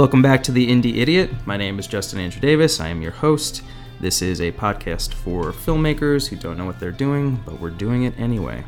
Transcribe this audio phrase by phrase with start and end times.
[0.00, 1.30] Welcome back to The Indie Idiot.
[1.44, 2.80] My name is Justin Andrew Davis.
[2.80, 3.62] I am your host.
[4.00, 8.04] This is a podcast for filmmakers who don't know what they're doing, but we're doing
[8.04, 8.64] it anyway.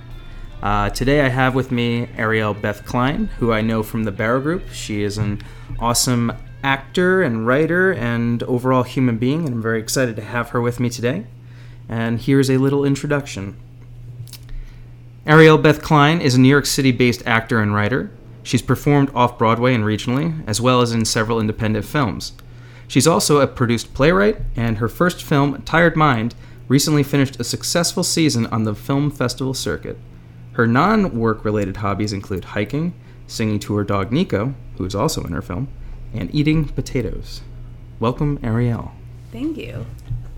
[0.62, 4.42] Uh, today I have with me Arielle Beth Klein, who I know from the Barrow
[4.42, 4.68] Group.
[4.72, 5.40] She is an
[5.78, 10.60] awesome actor and writer and overall human being, and I'm very excited to have her
[10.60, 11.24] with me today.
[11.88, 13.56] And here's a little introduction.
[15.24, 18.10] Arielle Beth Klein is a New York City based actor and writer.
[18.42, 22.32] She's performed off Broadway and regionally, as well as in several independent films.
[22.88, 26.34] She's also a produced playwright, and her first film, Tired Mind,
[26.68, 29.98] recently finished a successful season on the film festival circuit.
[30.52, 32.94] Her non work related hobbies include hiking,
[33.26, 35.68] singing to her dog Nico, who is also in her film,
[36.12, 37.42] and eating potatoes.
[37.98, 38.90] Welcome, Arielle.
[39.30, 39.86] Thank you.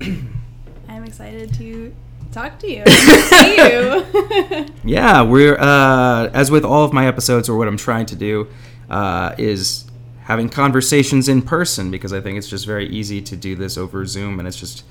[0.89, 1.95] I'm excited to
[2.35, 2.85] talk to you.
[2.87, 4.67] see you.
[4.85, 8.49] Yeah, we're uh, as with all of my episodes, or what I'm trying to do
[8.91, 9.87] uh, is
[10.25, 14.05] having conversations in person because I think it's just very easy to do this over
[14.05, 14.85] Zoom, and it's just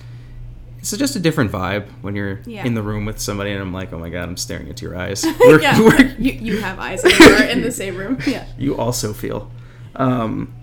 [0.79, 2.65] it's just a different vibe when you're Yeah.
[2.65, 4.97] in the room with somebody, and I'm like, oh my god, I'm staring into your
[4.97, 5.23] eyes.
[5.39, 8.17] We're- yeah, we're- you, you have eyes are in the same room.
[8.25, 9.51] Yeah, you also feel.
[9.95, 10.53] Um,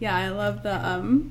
[0.00, 0.14] yeah.
[0.16, 1.30] I love the um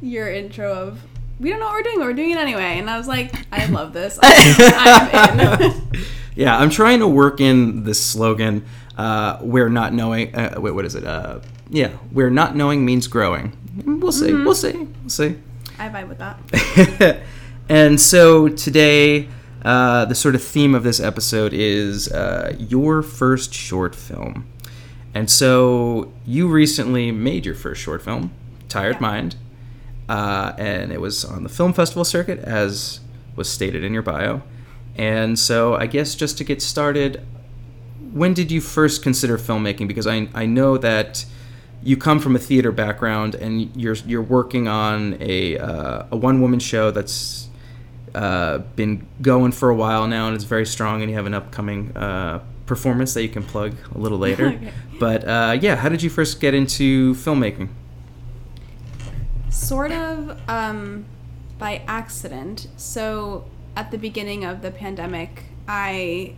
[0.00, 1.00] your intro of
[1.38, 2.78] we don't know what we're doing, but we're doing it anyway.
[2.78, 4.18] And I was like, I love this.
[4.22, 5.82] I'm, I'm in.
[6.34, 8.64] yeah, I'm trying to work in this slogan
[8.96, 10.34] uh, where not knowing.
[10.34, 11.04] Uh, wait, what is it?
[11.04, 13.56] Uh, yeah, where not knowing means growing.
[13.84, 14.30] We'll see.
[14.30, 14.44] Mm-hmm.
[14.44, 14.72] We'll see.
[14.72, 15.38] We'll see.
[15.78, 17.22] I vibe with that.
[17.68, 19.28] and so today,
[19.62, 24.46] uh, the sort of theme of this episode is uh, your first short film.
[25.14, 28.32] And so you recently made your first short film,
[28.68, 29.00] Tired Yeah.
[29.00, 29.36] Mind,
[30.08, 33.00] uh, and it was on the film festival circuit, as
[33.34, 34.42] was stated in your bio.
[34.96, 37.22] And so I guess just to get started,
[38.12, 39.88] when did you first consider filmmaking?
[39.88, 41.26] Because I, I know that
[41.82, 46.40] you come from a theater background and you're you're working on a uh, a one
[46.40, 47.48] woman show that's
[48.14, 51.34] uh, been going for a while now and it's very strong and you have an
[51.34, 54.48] upcoming uh, performance that you can plug a little later.
[54.56, 54.72] Okay.
[54.98, 57.68] But uh, yeah, how did you first get into filmmaking?
[59.56, 61.06] Sort of um,
[61.58, 62.68] by accident.
[62.76, 66.34] So at the beginning of the pandemic, I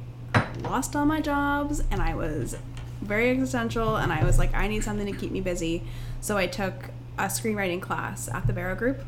[0.63, 2.57] lost all my jobs and I was
[3.01, 5.83] very existential and I was like, I need something to keep me busy.
[6.21, 9.05] So I took a screenwriting class at the Barrow Group.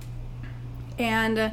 [0.98, 1.52] And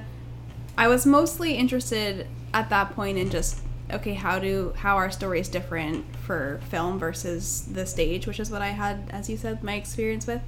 [0.77, 5.47] I was mostly interested at that point in just okay, how do how are stories
[5.47, 9.75] different for film versus the stage, which is what I had, as you said, my
[9.75, 10.41] experience with.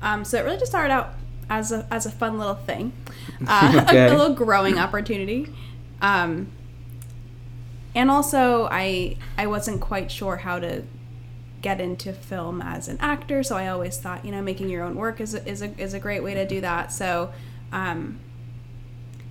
[0.00, 1.12] Um, so it really just started out
[1.50, 2.92] as a as a fun little thing,
[3.46, 4.06] uh, Okay.
[4.06, 5.52] a, little growing opportunity.
[6.00, 6.48] Um,
[7.94, 10.84] and also, I I wasn't quite sure how to
[11.60, 14.94] get into film as an actor, so I always thought you know making your own
[14.94, 16.92] work is a, is a is a great way to do that.
[16.92, 17.32] So.
[17.72, 18.20] Um,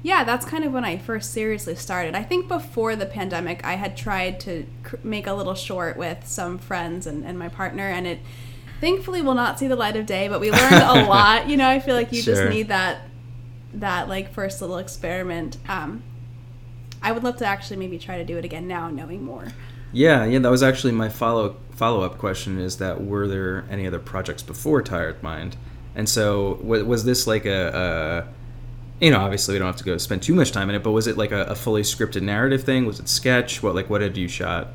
[0.02, 2.16] yeah, that's kind of when I first seriously started.
[2.16, 6.26] I think before the pandemic, I had tried to cr- make a little short with
[6.26, 8.20] some friends and, and my partner, and it
[8.82, 10.28] thankfully will not see the light of day.
[10.28, 11.48] But we learned a lot.
[11.50, 12.36] You know, I feel like you Sure.
[12.36, 13.02] just need that
[13.76, 15.58] that like first little experiment.
[15.68, 16.04] Um,
[17.02, 19.48] I would love to actually maybe try to do it again now, knowing more.
[19.92, 22.60] Yeah, yeah, that was actually my follow follow up question.
[22.60, 25.56] Is that were there any other projects before Tired Mind?
[25.96, 28.28] And so wa- was this like a,
[29.02, 30.84] a you know, obviously we don't have to go spend too much time in it,
[30.84, 32.86] but was it like a, a fully scripted narrative thing?
[32.86, 33.64] Was it sketch?
[33.64, 34.68] What like what had you shot?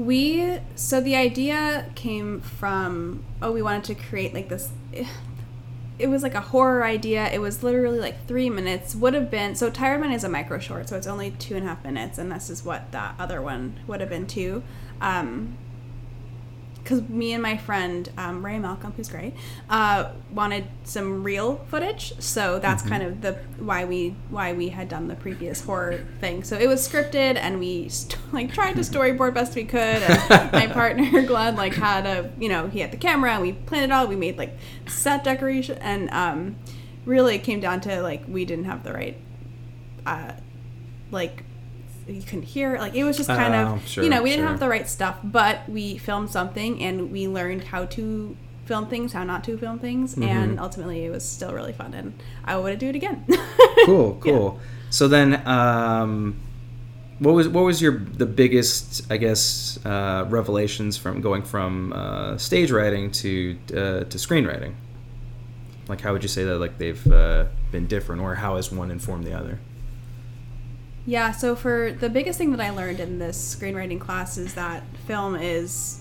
[0.00, 4.70] We so the idea came from oh we wanted to create like this
[6.00, 7.28] it was like a horror idea.
[7.30, 8.94] It was literally like three minutes.
[8.94, 11.66] Would have been so Tired Mind is a micro short, so it's only two and
[11.66, 14.62] a half minutes, and this is what that other one would have been too.
[15.02, 15.58] Um,
[16.90, 19.32] because me and my friend um, Ray Malcolm, who's great,
[19.68, 22.12] uh, wanted some real footage.
[22.20, 26.42] So that's kind of the why we why we had done the previous horror thing.
[26.42, 29.78] So it was scripted, and we st- like tried to storyboard best we could.
[29.78, 33.52] And my partner Glenn like had a you know he had the camera, and we
[33.52, 34.08] planned it all.
[34.08, 36.56] We made like set decoration, and um,
[37.04, 39.16] really it came down to like we didn't have the right
[40.06, 40.32] uh,
[41.12, 41.44] like
[42.14, 44.42] you couldn't hear like it was just kind Oh, of sure, you know we didn't
[44.44, 44.50] sure.
[44.50, 48.36] have the right stuff but we filmed something and we learned how to
[48.66, 50.22] film things how not to film things Mm-hmm.
[50.24, 52.14] and ultimately it was still really fun and
[52.44, 53.24] i would do it again
[53.86, 54.60] Cool, cool.
[54.90, 56.36] So then, um,
[57.18, 62.36] what was what was your the biggest I guess uh, revelations from going from uh,
[62.38, 63.74] stage writing to uh,
[64.04, 64.74] to screenwriting?
[65.88, 68.90] Like, how would you say that like they've uh, been different, or how has one
[68.90, 69.58] informed the other?
[71.06, 74.82] Yeah, so for the biggest thing that I learned in this screenwriting class is that
[75.06, 76.00] film is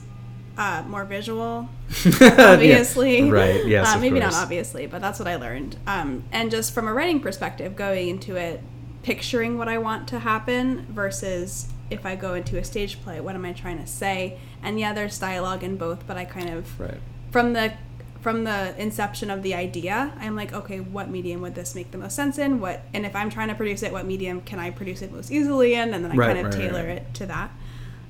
[0.58, 1.70] uh, more visual,
[2.22, 2.36] Yeah.
[2.54, 3.30] obviously.
[3.32, 3.66] Right.
[3.66, 3.88] Yes.
[3.88, 4.34] Uh, maybe course.
[4.34, 5.78] not obviously, but that's what I learned.
[5.88, 8.62] Um, and just from a writing perspective, going into it,
[9.04, 13.36] picturing what I want to happen versus if I go into a stage play, what
[13.36, 14.38] am I trying to say?
[14.62, 17.00] And yeah, there's dialogue in both, but I kind of Right.
[17.32, 17.74] from the
[18.22, 21.98] from the inception of the idea, I'm like, okay, what medium would this make the
[21.98, 22.60] most sense in?
[22.60, 25.32] What and if I'm trying to produce it, what medium can I produce it most
[25.32, 25.94] easily in?
[25.94, 26.98] And then I Right, kind of right, tailor right.
[26.98, 27.52] it to that.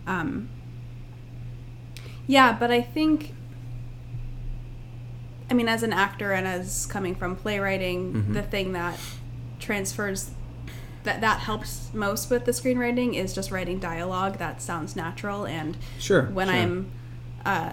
[0.08, 0.50] Um,
[2.26, 3.34] yeah, but I think,
[5.50, 8.34] I mean, as an actor and as coming from playwriting, Mhm.
[8.34, 9.00] the thing that
[9.60, 10.32] transfers
[11.04, 15.78] that that helps most with the screenwriting is just writing dialogue that sounds natural and
[15.98, 16.24] Sure.
[16.26, 16.56] when sure.
[16.56, 16.92] I'm
[17.46, 17.72] uh,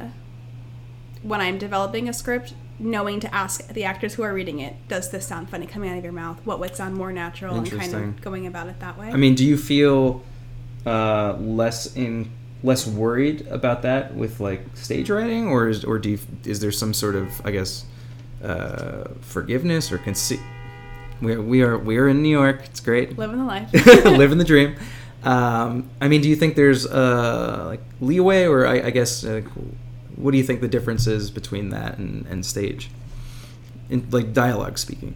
[1.26, 5.10] when I'm developing a script, knowing to ask the actors who are reading it, does
[5.10, 6.38] this sound funny coming out of your mouth?
[6.44, 7.56] What would sound more natural?
[7.56, 9.08] And kind of going about it that way.
[9.08, 10.22] I mean, do you feel
[10.84, 12.30] uh, less in
[12.62, 16.72] less worried about that with like stage writing, or is or do you, is there
[16.72, 17.84] some sort of I guess
[18.42, 20.40] uh, forgiveness or conceit?
[21.20, 22.62] We are, we are we are in New York.
[22.64, 23.18] It's great.
[23.18, 23.72] living the life.
[24.04, 24.76] living the dream.
[25.24, 29.42] Um, I mean, do you think there's uh, like leeway, or I, I guess, uh,
[30.16, 32.90] what do you think the difference is between that and, and stage,
[33.88, 35.14] in like dialogue speaking?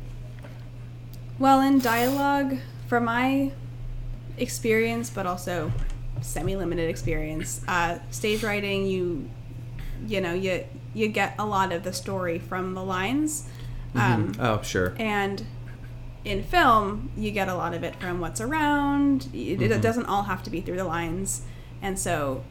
[1.38, 3.52] Well, in dialogue, from my
[4.36, 5.72] experience, but also
[6.20, 9.28] semi-limited experience, uh, stage writing, you,
[10.06, 13.48] you know, you you get a lot of the story from the lines,
[13.94, 14.92] um, oh, sure.
[14.98, 15.46] and
[16.24, 19.28] in film, you get a lot of it from what's around.
[19.32, 19.80] It, it Mhm.
[19.80, 21.42] doesn't all have to be through the lines,
[21.80, 22.42] and so,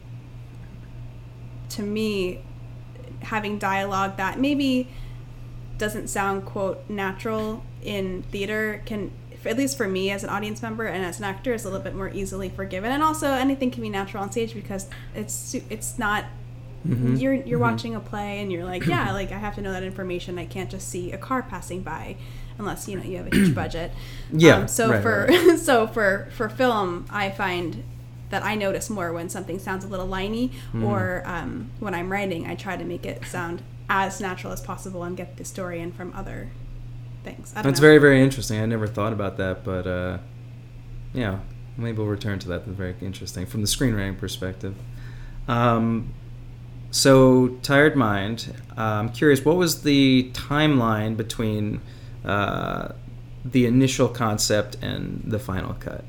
[1.70, 2.40] to me,
[3.22, 4.88] having dialogue that maybe
[5.78, 9.10] doesn't sound quote natural in theater can
[9.46, 11.82] at least for me as an audience member and as an actor is a little
[11.82, 15.98] bit more easily forgiven and also anything can be natural on stage because it's it's
[15.98, 16.24] not
[16.86, 17.18] Mhm.
[17.20, 17.62] you're you're Mhm.
[17.62, 20.44] watching a play and you're like yeah like I have to know that information I
[20.46, 22.16] can't just see a car passing by
[22.58, 23.92] unless you know you have a huge budget
[24.32, 27.82] Yeah, um, so right, for right, so for for film I find
[28.30, 30.84] that I notice more when something sounds a little liney Mm.
[30.86, 35.02] or um, when I'm writing I try to make it sound as natural as possible
[35.04, 36.50] and get the story in from other
[37.24, 37.72] things That's know.
[37.88, 38.60] very very interesting.
[38.60, 40.18] I never thought about that, but uh,
[41.12, 41.40] yeah,
[41.76, 42.64] maybe we'll return to that.
[42.66, 44.74] That's very interesting from the screenwriting perspective.
[45.48, 46.14] Um,
[46.92, 48.54] so, Tired Mind.
[48.76, 51.80] Uh, I'm curious, what was the timeline between
[52.24, 52.88] uh,
[53.44, 56.04] the initial concept and the final cut?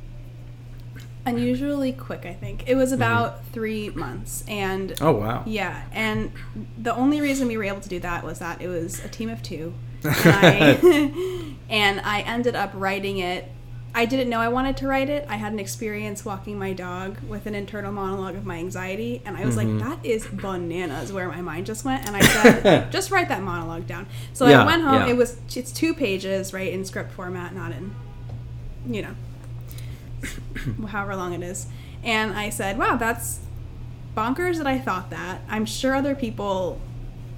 [1.25, 5.05] Unusually quick i think it was about three months and Mm-hmm.
[5.05, 5.43] Oh wow!
[5.45, 6.31] yeah and
[6.77, 9.29] the only reason we were able to do that was that it was a team
[9.29, 9.73] of two
[10.03, 13.45] and I, and I ended up writing it
[13.93, 17.19] i didn't know i wanted to write it i had an experience walking my dog
[17.27, 19.79] with an internal monologue of my anxiety and i was Mhm.
[19.79, 23.43] like that is bananas where my mind just went and i said just write that
[23.43, 25.07] monologue down so Yeah, i went home yeah.
[25.09, 27.93] it was it's two pages right in script format not in
[28.87, 29.13] you know
[30.87, 31.67] however long it is.
[32.03, 33.39] And I said, wow, that's
[34.15, 35.41] bonkers that I thought that.
[35.49, 36.79] I'm sure other people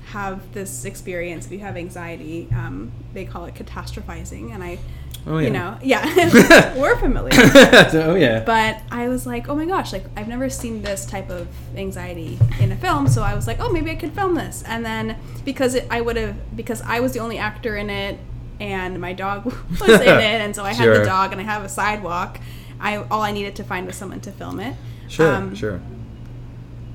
[0.07, 2.47] have this experience if you have anxiety.
[2.53, 4.53] Um, they call it catastrophizing.
[4.53, 4.79] And I,
[5.25, 5.47] Oh yeah.
[5.47, 7.31] you know, yeah, we're familiar.
[7.33, 8.43] oh yeah.
[8.45, 12.37] But I was like, oh my gosh, like I've never seen this type of anxiety
[12.59, 13.07] in a film.
[13.07, 14.63] So I was like, oh, maybe I could film this.
[14.67, 18.19] And then because it, I would have, because I was the only actor in it
[18.59, 20.41] and my dog was in it.
[20.41, 20.99] And so I had Sure.
[20.99, 22.39] the dog and I have a sidewalk.
[22.83, 24.75] I, all I needed to find was someone to film it.
[25.07, 25.79] sure, Um, sure.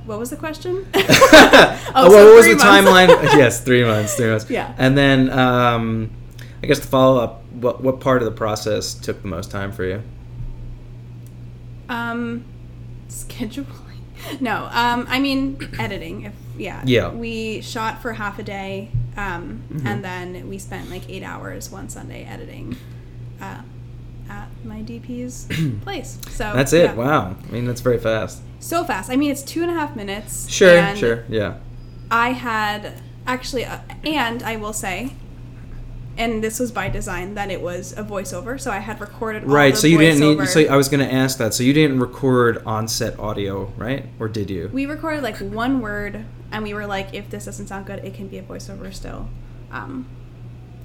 [0.06, 0.86] What was the question?
[0.94, 3.08] oh, Oh, so what was the timeline?
[3.36, 4.14] yes, three months.
[4.14, 4.48] Three months.
[4.50, 4.72] Yeah.
[4.78, 6.10] And then, um,
[6.62, 7.42] I guess the follow up.
[7.52, 10.02] What what part of the process took the most time for you?
[11.88, 12.44] Um,
[13.08, 13.66] scheduling.
[14.40, 16.22] No, um, I mean editing.
[16.22, 17.10] If yeah, Yeah.
[17.10, 19.86] We shot for half a day, um, Mhm.
[19.86, 22.76] and then we spent like eight hours one Sunday editing,
[23.40, 23.62] uh,
[24.28, 25.46] at my DP's
[25.82, 26.18] place.
[26.30, 26.84] So That's it.
[26.84, 26.94] yeah.
[26.94, 27.36] Wow.
[27.42, 28.42] I mean, that's very fast.
[28.60, 29.10] So fast.
[29.10, 30.48] I mean, it's two and a half minutes.
[30.50, 30.94] Sure.
[30.96, 31.24] Sure.
[31.28, 31.58] Yeah.
[32.10, 35.12] I had actually, uh, and I will say.
[36.16, 39.50] And this was by design that it was a voiceover, so I had recorded all
[39.50, 39.76] Right.
[39.76, 40.48] So you didn't need.
[40.48, 41.54] So I was going to ask that.
[41.54, 44.04] So you didn't record on set audio, right?
[44.18, 44.68] Or did you?
[44.72, 48.14] We recorded like one word, and we were like, if this doesn't sound good, it
[48.14, 49.28] can be a voiceover still.
[49.70, 50.08] Um,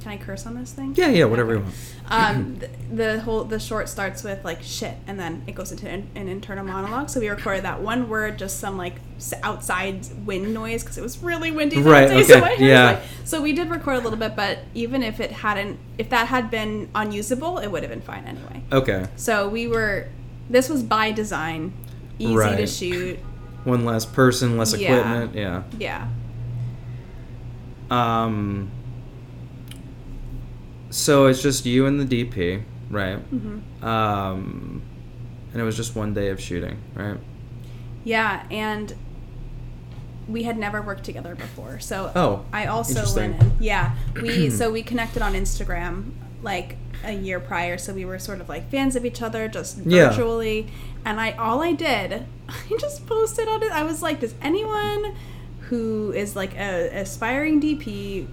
[0.04, 0.94] can I curse on this thing?
[0.98, 1.08] yeah.
[1.08, 1.26] Yeah.
[1.26, 1.76] Whatever you want.
[2.10, 2.60] Um,
[2.92, 6.10] the, the whole the short starts with like shit, and then it goes into an,
[6.16, 7.10] an internal monologue.
[7.10, 8.96] So we recorded that one word, just some like
[9.42, 12.24] outside wind noise because it was really windy that Right, day.
[12.24, 12.86] So, okay, hair was yeah.
[12.92, 16.28] like- so we did record a little bit, but even if it hadn't, if that
[16.28, 18.62] had been unusable, it would have been fine anyway.
[18.72, 19.06] Okay.
[19.16, 20.10] So we were.
[20.50, 21.72] This was by design,
[22.20, 23.20] easy to shoot.
[23.64, 24.98] one less person, less Yeah.
[24.98, 25.36] equipment.
[25.36, 25.64] Yeah.
[25.80, 26.08] Yeah.
[27.90, 28.70] Um.
[30.94, 33.18] So it's just you and the DP, right?
[33.18, 34.82] hmm Um,
[35.52, 37.18] and it was just one day of shooting, right?
[38.04, 38.94] Yeah, and
[40.28, 41.80] we had never worked together before.
[41.80, 43.52] So Oh, I also went in.
[43.60, 46.12] Yeah, we so we connected on Instagram
[46.44, 49.80] like a year prior, so we were sort of like fans of each other just
[49.80, 50.10] Yeah.
[50.10, 50.68] virtually.
[51.06, 53.72] And I all I did, I just posted on it.
[53.72, 55.16] I was like, does anyone
[55.70, 58.28] who is like a aspiring DP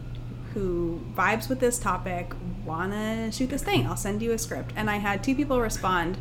[0.54, 2.32] who vibes with this topic
[2.64, 3.86] wanna shoot this thing?
[3.86, 4.72] I'll send you a script.
[4.76, 6.18] And I had two people respond,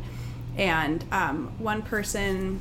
[0.56, 2.60] and um, one person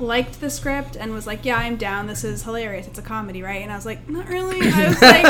[0.00, 2.06] liked the script and was like, "Yeah, I'm down.
[2.06, 2.86] This is hilarious.
[2.86, 5.24] It's a comedy, right?" And I was like, "Not really." I was like,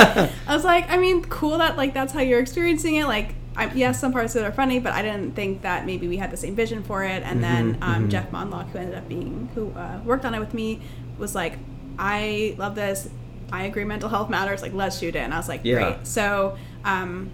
[0.47, 3.07] "I was like, I mean, cool that like that's how you're experiencing it.
[3.07, 6.07] Like, I, yes, some parts of it are funny, but I didn't think that maybe
[6.07, 8.11] we had the same vision for it." And then Mhm, um, mhm.
[8.11, 10.81] Jeff Monlock, who ended up being who uh, worked on it with me,
[11.19, 11.55] was like,
[11.99, 13.09] "I love this.
[13.53, 13.85] I agree.
[13.85, 14.63] Mental health matters.
[14.63, 15.75] Like, let's shoot it." And I was like, Yeah.
[15.93, 17.31] "Great." So, um,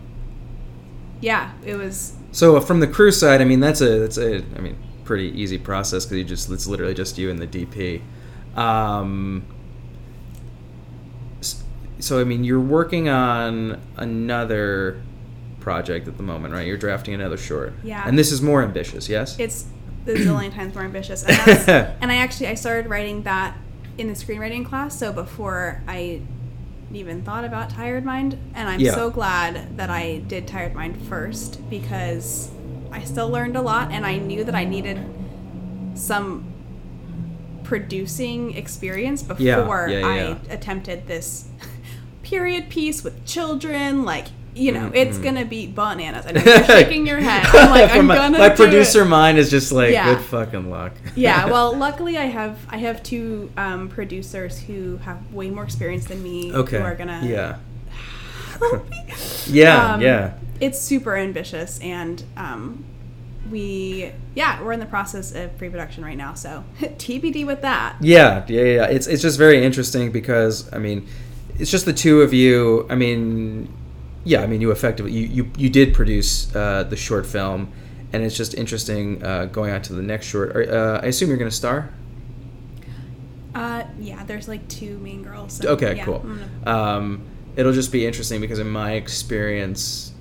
[1.21, 4.37] yeah, it was So uh, from the crew side, I mean that's a that's a
[4.56, 8.02] I mean pretty easy process because you just it's literally just you and the DP.
[8.59, 9.44] Um,
[11.99, 15.02] so I mean you're working on another
[15.61, 16.66] project at the moment, right?
[16.66, 17.73] You're drafting another short.
[17.83, 18.04] Yeah.
[18.06, 19.38] And this is more ambitious, yes?
[19.38, 19.64] it's
[20.06, 21.25] a zillion times more ambitious.
[21.25, 21.68] And,
[22.02, 23.56] and I actually I started writing that
[23.99, 26.21] in the screenwriting class, so before I
[26.93, 28.95] even thought about Tired Mind, and I'm Yeah.
[28.95, 32.51] so glad that I did Tired Mind first because
[32.93, 35.01] I still learned a lot, and I knew that I needed
[35.95, 36.45] some
[37.65, 41.47] producing experience before Yeah, yeah, I attempted this
[42.23, 44.27] period piece with children, like.
[44.56, 45.23] You know, Mhm, it's mhm.
[45.25, 46.26] gonna be bananas.
[46.26, 47.44] I know you're shaking your head.
[47.46, 49.06] I'm like, I'm my, gonna my producer it.
[49.06, 50.14] mind is just like Yeah.
[50.14, 50.92] good fucking luck.
[51.16, 56.04] yeah well luckily i have i have two um, producers who have way more experience
[56.06, 56.78] than me okay.
[56.78, 57.56] who are gonna Yeah.
[59.46, 60.34] Yeah, Um, yeah.
[60.61, 62.84] it's super ambitious and um,
[63.50, 68.44] we yeah we're in the process of pre-production right now so tbd with that Yeah,
[68.49, 68.84] yeah, yeah.
[68.87, 71.06] It's it's just very interesting because I mean,
[71.58, 72.87] it's just the two of you.
[72.90, 73.68] I mean,
[74.25, 77.73] yeah, I mean, you effectively you you, you did produce uh, the short film,
[78.12, 80.57] and it's just interesting uh, going on to the next short.
[80.57, 81.90] Are- Uh, I assume you're going to star.
[83.54, 86.19] uh, yeah there's like two main girls so, Okay, yeah, cool.
[86.21, 87.21] Gonna- Um,
[87.57, 90.12] it'll just be interesting because in my experience,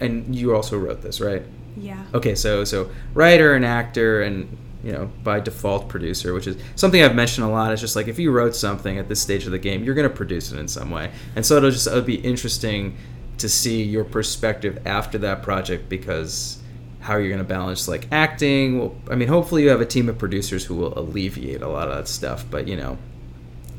[0.00, 1.42] and you also wrote this, right?
[1.78, 6.56] yeah Okay, so so writer and actor and you know by default producer, which is
[6.74, 7.72] something I've mentioned a lot.
[7.72, 10.08] It's just like if you wrote something at this stage of the game, you're going
[10.08, 12.96] to produce it in some way, and so it'll just it'll be interesting
[13.38, 16.58] to see your perspective after that project because
[17.00, 18.80] how you're going to balance like acting.
[18.80, 21.88] Well, I mean, hopefully you have a team of producers who will alleviate a lot
[21.88, 22.98] of that stuff, but you know,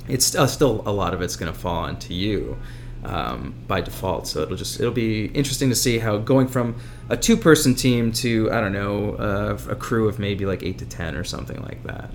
[0.07, 2.57] it's uh, still a lot of it's going to fall onto you
[3.03, 4.27] um, by default.
[4.27, 6.75] So it'll just it'll be interesting to see how going from
[7.09, 10.77] a two person team to I don't know uh, a crew of maybe like eight
[10.79, 12.09] to ten or something like that.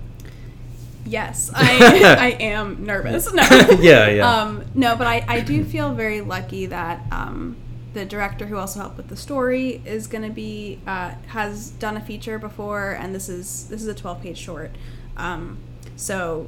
[1.05, 3.31] Yes, I I am nervous.
[3.33, 3.43] No.
[3.79, 4.29] Yeah, yeah.
[4.41, 7.57] Um, no, but I, I do feel very lucky that um,
[7.93, 11.97] the director who also helped with the story is going to be uh, has done
[11.97, 14.71] a feature before, and this is this is a twelve page short.
[15.17, 15.57] Um,
[15.95, 16.47] so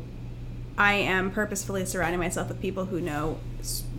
[0.77, 3.39] I am purposefully surrounding myself with people who know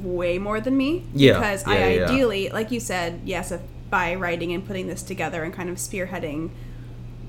[0.03, 1.05] way more than me.
[1.15, 2.05] Yeah, Because yeah, I yeah.
[2.05, 3.61] ideally, like you said, yes, if
[3.91, 6.51] by writing and putting this together and kind of spearheading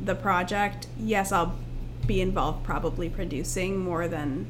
[0.04, 1.56] the project, yes, I'll
[2.06, 4.46] be involved probably producing more than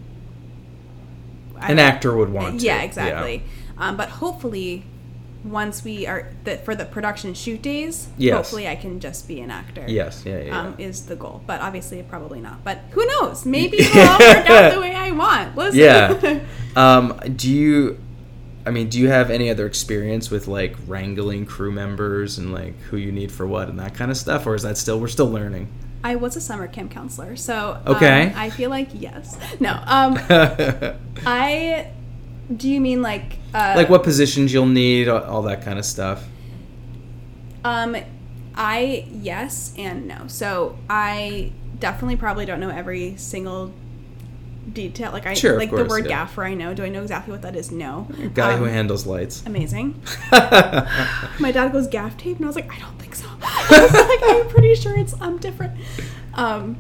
[1.60, 2.66] I An actor would want to.
[2.66, 3.44] Yeah, exactly.
[3.78, 4.84] Um, but hopefully,
[5.44, 8.36] once we are the, for the production shoot days, Yes.
[8.36, 9.86] hopefully I can just be an actor.
[9.88, 10.60] Yes, yeah, yeah.
[10.60, 10.88] Um, yeah.
[10.88, 12.64] is the goal, but obviously probably not.
[12.64, 13.46] But who knows?
[13.58, 15.56] Maybe it'll all work out the way I want.
[15.56, 15.80] Listen.
[15.80, 16.40] Yeah.
[16.78, 17.98] Um, do you?
[18.64, 22.78] I mean, do you have any other experience with like wrangling crew members and like
[22.82, 25.08] who you need for what and that kind of stuff, or is that still we're
[25.08, 25.70] still learning?
[26.04, 27.96] I was a summer camp counselor, so um,
[28.36, 29.38] I feel like yes.
[29.60, 29.72] No.
[29.86, 30.18] Um,
[31.26, 31.92] I.
[32.56, 36.26] Do you mean like uh, like what positions you'll need, all, that kind of stuff.
[37.66, 37.98] Um,
[38.56, 40.28] I yes and no.
[40.28, 43.74] So I definitely probably don't know every single
[44.72, 45.12] detail.
[45.12, 46.10] Like I Sure, like course, the word yeah.
[46.10, 46.46] gaffer.
[46.46, 46.74] I know.
[46.74, 47.70] Do I know exactly what that is?
[47.70, 48.08] No.
[48.34, 49.44] Guy who Um, handles lights.
[49.46, 50.02] Amazing.
[50.32, 53.26] My dad goes gaff tape, and I was like, I don't think so.
[53.70, 55.74] I was like, I'm pretty sure it's I'm different.
[56.34, 56.78] Um,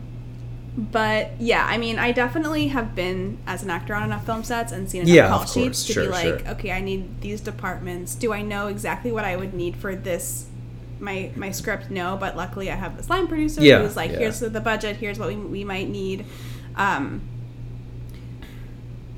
[0.77, 4.72] but yeah, I mean, I definitely have been as an actor on enough film sets
[4.72, 6.50] and seen enough Yeah, call sheets to Sure, be like, sure.
[6.50, 8.13] okay, I need these departments.
[8.15, 10.46] Do I know exactly what I would need for this?
[11.00, 14.17] My my script, no, but luckily I have this line producer Yeah, who's like, yeah.
[14.20, 16.25] here's the, the budget, here's what we, we might need.
[16.75, 17.22] Um,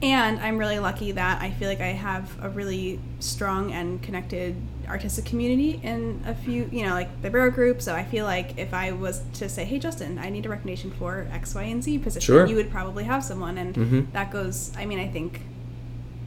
[0.02, 4.56] and I'm really lucky that I feel like I have a really strong and connected
[4.90, 7.82] artistic community in a few, you know, like the Barrow group.
[7.82, 10.92] So I feel like if I was to say, hey, Justin, I need a recommendation
[10.92, 12.46] for X, Y, and Z position, Sure.
[12.48, 13.58] you would probably have someone.
[13.58, 14.12] And Mhm.
[14.14, 15.42] that goes, I mean, I think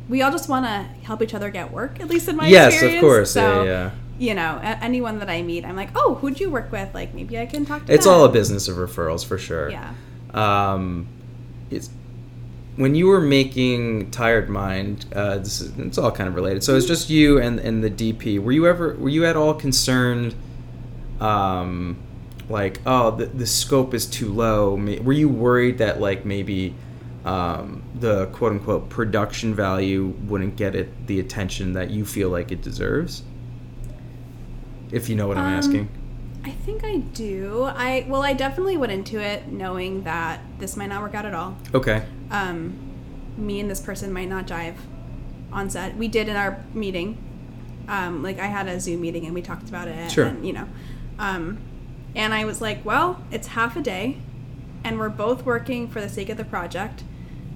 [0.08, 2.72] we all just want to help each other get work, at least in my yes,
[2.72, 3.02] experience.
[3.02, 3.30] of course.
[3.32, 3.90] So, yeah, yeah.
[4.18, 6.94] you know, anyone that I meet, I'm like, oh, who'd you work with?
[6.94, 8.14] Like, maybe I can talk to It's them.
[8.14, 9.70] all a business of referrals for sure.
[9.70, 9.92] Yeah.
[10.34, 11.06] Um,
[11.70, 11.90] it's
[12.76, 15.06] when you were making Tired Mind.
[15.14, 16.64] Uh, this is, it's all kind of related.
[16.64, 18.38] So it's just you and and the DP.
[18.42, 20.34] Were you ever were you at all concerned?
[21.20, 21.96] Um,
[22.48, 24.74] like oh the the scope is too low.
[24.74, 26.74] Were you worried that like maybe
[27.24, 32.50] um, the quote unquote production value wouldn't get it the attention that you feel like
[32.50, 33.22] it deserves?
[34.90, 35.88] If you know what I'm Um, asking.
[36.44, 37.64] I think I do.
[37.64, 41.34] I well, I definitely went into it knowing that this might not work out at
[41.34, 41.56] all.
[41.74, 42.04] Okay.
[42.30, 42.78] Um,
[43.36, 44.74] me and this person might not jive
[45.52, 45.96] on set.
[45.96, 47.18] We did in our meeting.
[47.88, 50.10] Um, like I had a Zoom meeting and we talked about it.
[50.10, 50.26] Sure.
[50.26, 50.68] And, you know,
[51.18, 51.58] um,
[52.14, 54.18] and I was like, well, it's half a day,
[54.84, 57.04] and we're both working for the sake of the project.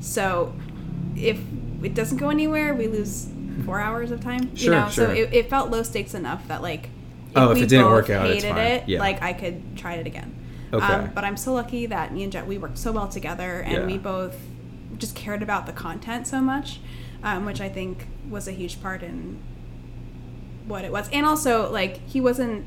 [0.00, 0.54] So
[1.14, 1.40] if
[1.82, 3.28] it doesn't go anywhere, we lose
[3.64, 4.54] four hours of time.
[4.56, 5.06] Sure, you know, sure.
[5.06, 6.90] so it, it felt low stakes enough that like.
[7.36, 8.66] Oh, if it didn't work out, it's hated fine.
[8.66, 8.88] it.
[8.88, 8.98] Yeah.
[9.00, 10.34] Like I could try it again.
[10.72, 10.84] Okay.
[10.84, 13.72] Um, but I'm so lucky that me and Jet we worked so well together, and
[13.74, 13.86] Yeah.
[13.86, 14.36] we both
[14.98, 16.80] just cared about the content so much,
[17.22, 19.38] um, which I think was a huge part in
[20.66, 21.08] what it was.
[21.12, 22.64] And also, like he wasn't.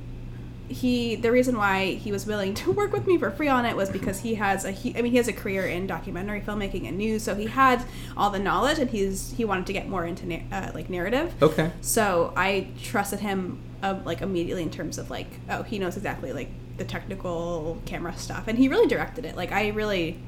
[0.69, 3.75] He the reason why he was willing to work with me for free on it
[3.75, 6.87] was because he has a he, I mean he has a career in documentary filmmaking
[6.87, 7.83] and news, so he had
[8.15, 11.33] all the knowledge and he's he wanted to get more into na- uh, like narrative.
[11.41, 11.71] Okay.
[11.81, 16.33] So I trusted him uh, like immediately in terms of like oh he knows exactly
[16.33, 18.47] like the technical camera stuff.
[18.47, 19.35] And he really directed it.
[19.35, 20.19] Like I really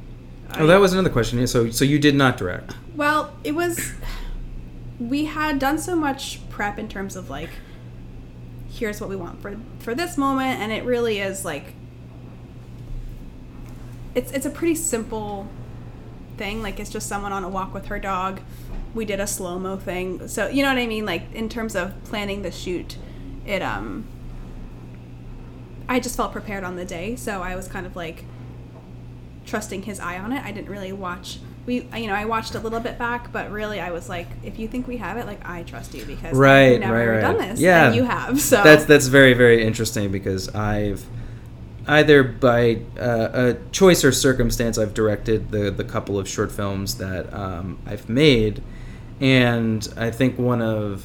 [0.58, 1.40] Oh, that was another question.
[1.40, 2.76] Yeah, So, so you did not direct.
[2.96, 3.94] well it was
[5.00, 7.50] we had done so much prep in terms of like
[8.70, 11.74] here's what we want for for this moment and it really is like
[14.14, 15.48] it's it's a pretty simple
[16.38, 16.62] thing.
[16.62, 18.42] Like it's just someone on a walk with her dog.
[18.94, 20.28] We did a slow mo thing.
[20.28, 21.06] So you know what i mean?
[21.06, 22.98] Like in terms of planning the shoot
[23.46, 24.06] it um
[25.90, 28.24] i just felt prepared on the day so i was kind of like
[29.46, 32.60] trusting his eye on it i didn't really watch we you know i watched a
[32.60, 35.40] little bit back but really i was like if you think we have it like
[35.48, 37.22] i trust you because Right, i've never right, right.
[37.22, 37.88] done this Yeah.
[37.88, 41.06] and you have so That's that's very very interesting because I've
[41.88, 46.96] either by uh, a choice or circumstance I've directed the the couple of short films
[46.98, 48.62] that um, I've made,
[49.20, 51.04] and I think one of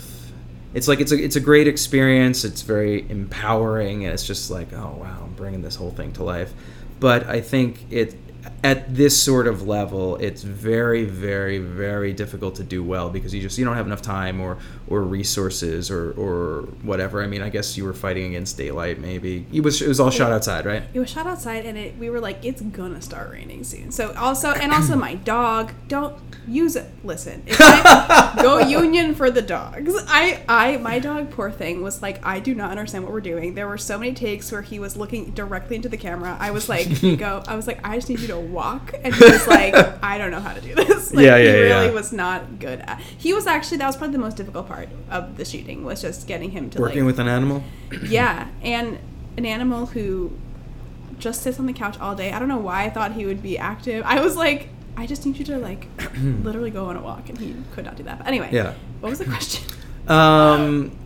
[0.77, 2.45] it's like it's a it's a great experience.
[2.45, 6.23] It's very empowering, and it's just like oh wow, I'm bringing this whole thing to
[6.23, 6.53] life.
[7.01, 8.15] But I think it
[8.63, 13.41] at this sort of level, it's very, very, very difficult to do well because you
[13.41, 14.59] just you don't have enough time or
[14.89, 17.23] or resources or or whatever.
[17.23, 18.99] I mean, I guess you were fighting against daylight.
[19.01, 20.83] Maybe it was it was all shot outside, right?
[20.95, 24.13] it was shot outside and it we were like it's gonna start raining soon so
[24.15, 26.15] also and also my dog don't
[26.47, 31.51] use it listen if I, go union for the dogs i i my dog poor
[31.51, 34.51] thing was like i do not understand what we're doing there were so many takes
[34.53, 37.81] where he was looking directly into the camera i was like go i was like
[37.87, 40.61] i just need you to walk and he was like i don't know how to
[40.61, 41.91] do this like Yeah, he yeah, really yeah.
[41.93, 44.76] was not good at he was actually that was probably the most difficult part
[45.11, 47.63] of the shooting was just getting him to Working like with an animal.
[48.05, 48.99] yeah, and
[49.37, 50.33] an animal who
[51.19, 52.33] just sits on the couch all day.
[52.33, 54.05] I don't know why I thought he would be active.
[54.07, 55.89] I was like, I just need you to like
[56.43, 58.19] literally go on a walk, and he could not do that.
[58.19, 58.75] But anyway, Yeah.
[59.01, 59.65] What was the question?
[60.09, 60.97] Um,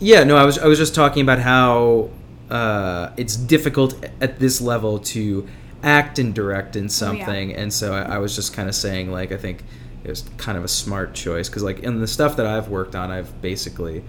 [0.00, 2.10] yeah, no, I was I was just talking about how
[2.50, 5.46] uh, it's difficult at this level to
[5.84, 9.30] act and direct in something, and so I, I was just kind of saying like
[9.30, 9.62] I think
[10.06, 12.94] it was kind of a smart choice because like in the stuff that I've worked
[12.94, 14.02] on, I've basically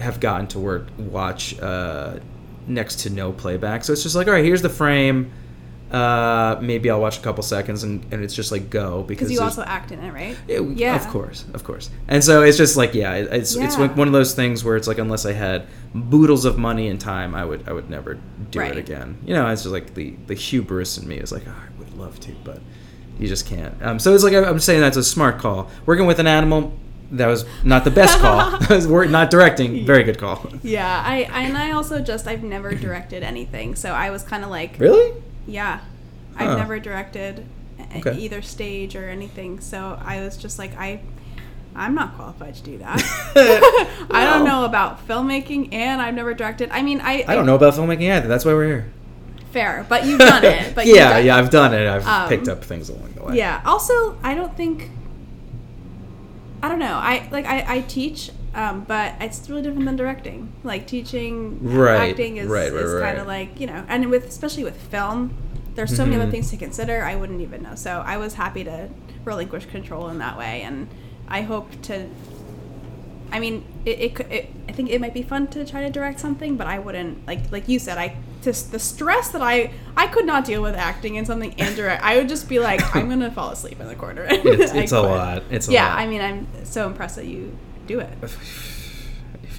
[0.00, 2.18] have gotten to work watch uh,
[2.66, 5.30] next to no playback, so it's just like all right, here's the frame.
[5.90, 9.40] Uh, maybe I'll watch a couple seconds and, and it's just like go because you
[9.40, 10.36] also act in it, right?
[10.46, 10.94] it- Yeah.
[10.96, 11.88] Of course, of course.
[12.08, 13.80] And so it's just like yeah, it- it's it's Yeah.
[13.80, 17.00] like one of those things where it's like unless I had boodles of money and
[17.00, 18.18] time, I would I would never
[18.50, 18.72] do Right.
[18.72, 19.16] it again.
[19.24, 21.96] You know, it's just like the the hubris in me is like oh, I would
[21.96, 22.60] love to, but
[23.18, 23.74] you just can't.
[23.82, 25.70] Um, so it's like I'm saying that's a smart call.
[25.86, 26.72] Working with an animal.
[27.10, 28.58] That was not the best call.
[28.88, 29.86] We're not directing.
[29.86, 30.46] Very good call.
[30.62, 34.50] Yeah, I and I also just I've never directed anything, so I was kind of
[34.50, 35.14] like, Really?
[35.46, 35.80] yeah,
[36.36, 37.46] I've never directed
[37.96, 38.18] Okay.
[38.18, 41.00] either stage or anything, so I was just like, I,
[41.74, 43.00] I'm not qualified to do that.
[44.10, 46.68] I don't know about filmmaking, and I've never directed.
[46.70, 48.28] I mean, I I don't know about filmmaking either.
[48.28, 48.92] That's why we're here.
[49.58, 50.74] Fair, but you've done it.
[50.74, 51.38] But yeah, done yeah, it.
[51.38, 51.86] I've done it.
[51.88, 53.36] I've Um, picked up things along the way.
[53.36, 53.60] Yeah.
[53.64, 54.90] Also, I don't think.
[56.62, 56.94] I don't know.
[56.96, 60.52] I like I, I teach, um, but it's really different than directing.
[60.64, 64.26] Like teaching, Right, acting is, right, right, is kind of like you know, and with
[64.26, 65.34] especially with film,
[65.76, 66.22] there's so many Mhm.
[66.22, 67.04] other things to consider.
[67.04, 67.74] I wouldn't even know.
[67.76, 68.88] So I was happy to
[69.24, 70.88] relinquish control in that way, and
[71.28, 72.08] I hope to.
[73.30, 74.50] I mean, it, it, it.
[74.68, 77.52] I think it might be fun to try to direct something, but I wouldn't like
[77.52, 77.98] like you said.
[77.98, 78.16] I
[78.52, 82.02] the stress that I I could not deal with acting in something and direct.
[82.02, 84.26] I would just be like, I'm gonna fall asleep in the corner.
[84.28, 85.42] It's, it's a lot.
[85.50, 85.74] It's a lot.
[85.74, 85.98] yeah, lot.
[85.98, 87.56] I mean, I'm so impressed that you
[87.86, 88.12] do it.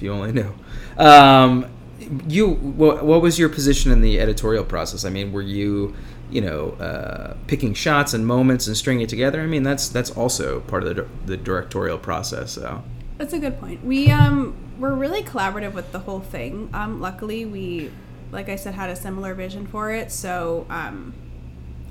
[0.00, 0.54] you only knew.
[0.96, 1.66] Um,
[2.26, 5.04] you, what, what was your position in the editorial process?
[5.04, 5.94] I mean, were you,
[6.30, 9.40] you know, uh, picking shots and moments and stringing it together?
[9.40, 12.52] I mean, that's that's also part of the, the directorial process.
[12.52, 12.82] So,
[13.18, 13.84] That's a good point.
[13.84, 16.70] We um were really collaborative with the whole thing.
[16.72, 17.90] Um, luckily, we,
[18.32, 20.12] like I said, had a similar vision for it.
[20.12, 21.14] So um,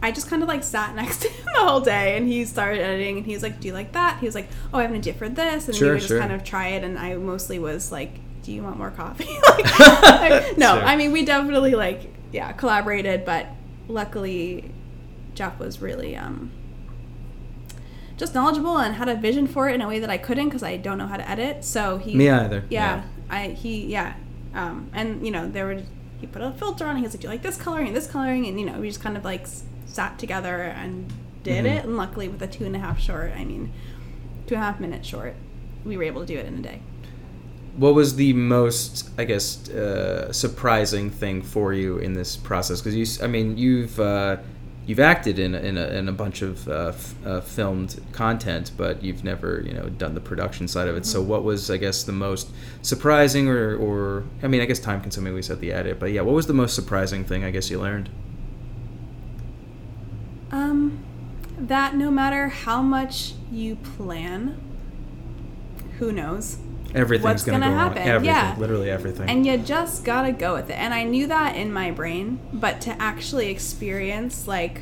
[0.01, 2.81] I just kind of like sat next to him the whole day, and he started
[2.81, 4.91] editing, and he was like, "Do you like that?" He was like, "Oh, I have
[4.91, 6.83] an idea for this," and Sure, we would just kind of try it.
[6.83, 8.11] And I mostly was like,
[8.43, 10.83] "Do you want more coffee?" like, like, no, Sure.
[10.83, 13.47] I mean we definitely like yeah collaborated, but
[13.87, 14.71] luckily
[15.33, 16.51] Jeff was really um
[18.17, 20.61] just knowledgeable and had a vision for it in a way that I couldn't because
[20.61, 21.63] I don't know how to edit.
[21.63, 23.03] So he Me either, Yeah, yeah.
[23.29, 24.13] I he yeah,
[24.53, 25.81] um, and you know there were
[26.19, 26.97] he put a filter on.
[26.97, 28.87] He was like, "Do you like this coloring and this coloring?" And you know we
[28.87, 31.11] just kind of like s- sat together and
[31.43, 31.77] did Mhm.
[31.77, 31.85] it.
[31.85, 33.71] And luckily with a two and a half short, I mean,
[34.47, 35.35] two and a half minute short,
[35.85, 36.81] we were able to do it in a day.
[37.77, 42.81] what was the most, I guess, uh, surprising thing for you in this process?
[42.81, 44.37] Because you, I mean, you've uh,
[44.89, 48.71] you've acted in a, in a, in a bunch of uh, f- uh, filmed content,
[48.75, 51.05] but you've never, you know, done the production side of it.
[51.05, 52.49] So, what was, I guess, the most
[52.81, 55.35] surprising, or, or I mean, I guess time consuming.
[55.35, 57.43] We said the edit, but yeah, what was the most surprising thing?
[57.43, 58.09] I guess you learned.
[60.51, 61.03] Um,
[61.59, 64.59] that no matter how much you plan,
[65.99, 66.57] who knows?
[66.95, 68.07] Everything's gonna, gonna go happen, wrong.
[68.07, 68.55] Everything, yeah.
[68.57, 69.29] literally everything.
[69.29, 70.73] And you just gotta go with it.
[70.73, 74.81] And I knew that in my brain, but to actually experience, like,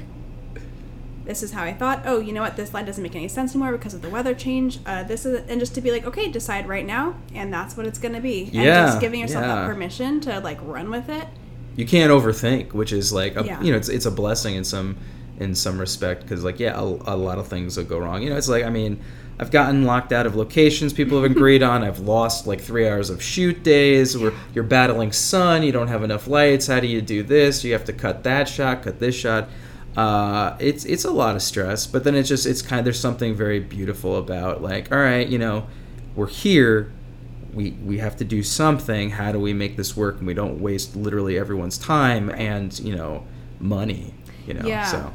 [1.26, 2.04] this is how I thought.
[2.06, 2.56] Oh, you know what?
[2.56, 4.80] This line doesn't make any sense anymore because of the weather change.
[4.86, 7.86] Uh, this is, and just to be like, okay, decide right now, and that's what
[7.86, 8.44] it's gonna be.
[8.46, 9.56] And Yeah, just giving yourself yeah.
[9.56, 11.28] that permission to like run with it.
[11.76, 13.62] you can't overthink, which is like a, Yeah.
[13.62, 14.96] you know it's it's a blessing in some
[15.40, 18.22] in some respect because like yeah a, a lot of things will go wrong.
[18.24, 19.00] You know it's like I mean
[19.40, 21.84] I've gotten locked out of locations people have agreed on.
[21.84, 25.62] I've lost like three hours of shoot days where you're battling sun.
[25.64, 26.68] You don't have enough lights.
[26.68, 27.64] How do you do this?
[27.64, 29.50] You have to cut that shot, cut this shot.
[29.96, 33.00] Uh, it's it's a lot of stress, but then it's just it's kind of there's
[33.00, 35.68] something very beautiful about like all right, you know,
[36.16, 36.92] we're here
[37.54, 40.60] we we have to do something how do we make this work and we don't
[40.62, 43.26] waste literally everyone's time and you know
[43.60, 44.14] money
[44.46, 44.86] you know Yeah.
[44.86, 45.12] so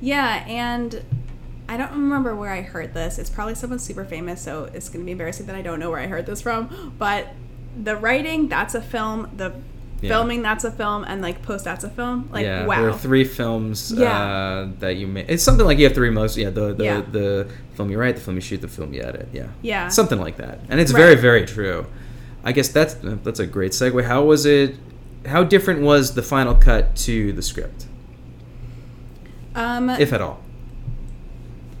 [0.00, 1.04] Yeah, and
[1.70, 3.16] I don't remember where I heard this.
[3.18, 5.88] It's probably someone super famous, so it's going to be embarrassing that I don't know
[5.88, 6.92] where I heard this from.
[6.98, 7.28] But
[7.80, 9.30] the writing, that's a film.
[9.36, 9.52] The
[10.02, 10.08] Yeah.
[10.08, 12.28] filming, that's a film, and like post, that's a film.
[12.32, 12.80] Like yeah wow.
[12.80, 14.10] there are three films Yeah.
[14.10, 17.02] uh, that you make it's something like you have three most yeah the the, Yeah.
[17.02, 19.88] the film you write the film you shoot the film you edit yeah Yeah.
[19.88, 21.00] something like that and it's Right.
[21.02, 21.84] very very true
[22.44, 22.94] i guess that's
[23.26, 24.76] that's a great segue how was it
[25.26, 27.86] how different was the final cut to the script
[29.54, 30.40] um, if at all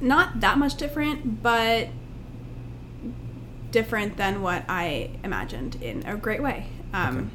[0.00, 1.88] not that much different, but
[3.70, 6.66] different than what I imagined in a great way.
[6.92, 7.26] Um, Okay.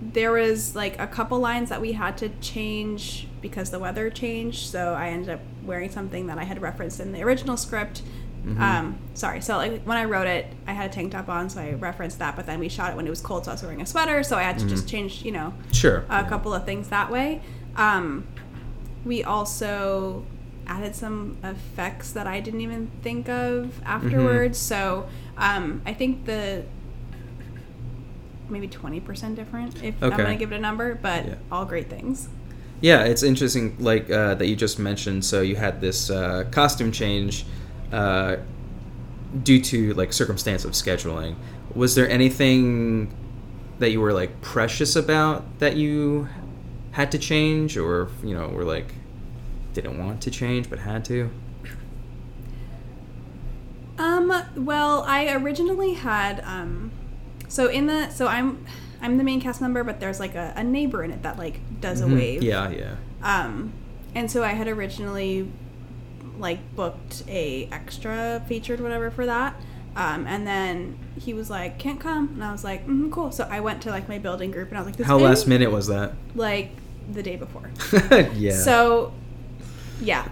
[0.00, 4.70] There was like a couple lines that we had to change because the weather changed,
[4.70, 8.02] so I ended up wearing something that I had referenced in the original script.
[8.46, 8.60] Mhm.
[8.60, 11.60] Um, sorry, so like when I wrote it, I had a tank top on, so
[11.60, 12.36] I referenced that.
[12.36, 14.22] But then we shot it when it was cold, so I was wearing a sweater,
[14.22, 14.88] so I had to just Mhm.
[14.90, 17.40] change, you know, sure a couple of things that way.
[17.74, 18.22] Um,
[19.04, 20.22] we also
[20.68, 24.58] added some effects that I didn't even think of afterwards.
[24.58, 26.64] So um, I think the
[28.48, 31.34] maybe 20% different if I'm going to give it a number, but Yeah.
[31.52, 32.28] all great things.
[32.80, 35.24] Yeah, it's interesting, like uh, that you just mentioned.
[35.24, 37.44] So you had this uh, costume change
[37.92, 38.36] uh,
[39.42, 41.34] due to like circumstance of scheduling.
[41.74, 43.12] Was there anything
[43.80, 46.28] that you were like precious about that you
[46.92, 48.94] had to change, or you know, were like
[49.80, 51.30] didn't want to change but had to?
[53.98, 56.90] Um, well, I originally had um
[57.48, 58.64] so in the so I'm
[59.00, 61.60] I'm the main cast member, but there's like a, a neighbor in it that like
[61.80, 62.12] does Mhm.
[62.12, 62.42] a wave.
[62.42, 62.94] Yeah, yeah.
[63.22, 63.72] Um,
[64.14, 65.50] and so I had originally
[66.38, 69.54] like booked a extra featured whatever for that.
[69.96, 73.48] Um, and then he was like, "Can't come," and I was like, mm-hmm, "Cool." So
[73.50, 75.72] I went to like my building group, and I was like, "This How last minute
[75.72, 76.12] was that?
[76.36, 76.70] Like
[77.12, 77.68] the day before.
[78.34, 78.52] yeah.
[78.52, 79.12] So,
[80.00, 80.28] yeah.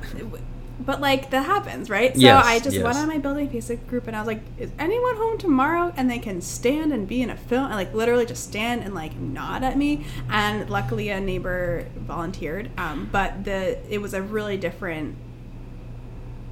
[0.78, 2.14] But like that happens, right?
[2.14, 4.70] So Yes, I just went on my building Facebook group and I was like, "Is
[4.78, 8.26] anyone home tomorrow?" And they can stand and be in a film and like literally
[8.26, 10.04] just stand and like nod at me.
[10.28, 12.70] And luckily, a neighbor volunteered.
[12.78, 15.16] Um, but the it was a really different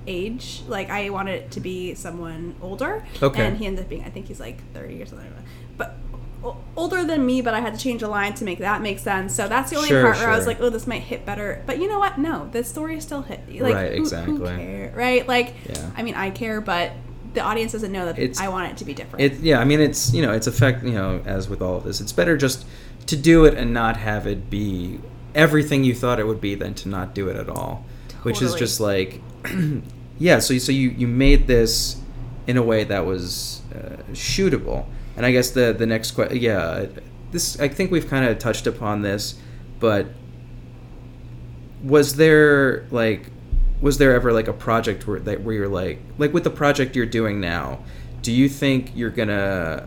[0.06, 0.62] age.
[0.66, 3.04] Like I wanted it to be someone older.
[3.22, 3.46] Okay.
[3.46, 5.32] And he ended up being, I think he's like thirty or something.
[5.76, 5.96] But
[6.76, 9.34] older than me, but I had to change a line to make that make sense.
[9.34, 11.62] So that's the only Sure, part where I was like, oh, this might hit better.
[11.66, 12.18] But you know what?
[12.18, 13.40] No, the story still hit.
[13.60, 14.46] Like, Right, who- Who, exactly.
[14.56, 15.26] care, right?
[15.26, 15.90] Like, Yeah.
[15.96, 16.92] I mean, I care, but
[17.34, 19.24] the audience doesn't know that It's- I want it to be different.
[19.24, 21.82] It yeah, I mean it's you know it's effect you know as with all of
[21.84, 22.64] this, it's better just
[23.06, 25.00] to do it and not have it be
[25.34, 27.84] everything you thought it would be than to not do it at all,
[28.22, 29.20] which is just like
[30.18, 30.38] yeah.
[30.38, 31.96] So you- so you you made this
[32.46, 34.84] in a way that was uh, shootable,
[35.16, 36.86] and I guess the the next question yeah
[37.30, 39.34] this I think we've kind of touched upon this,
[39.80, 40.06] but
[41.82, 43.30] was there like
[43.80, 46.96] was there ever like a project where that where you're like like with the project
[46.96, 47.80] you're doing now
[48.22, 49.86] do you think you're gonna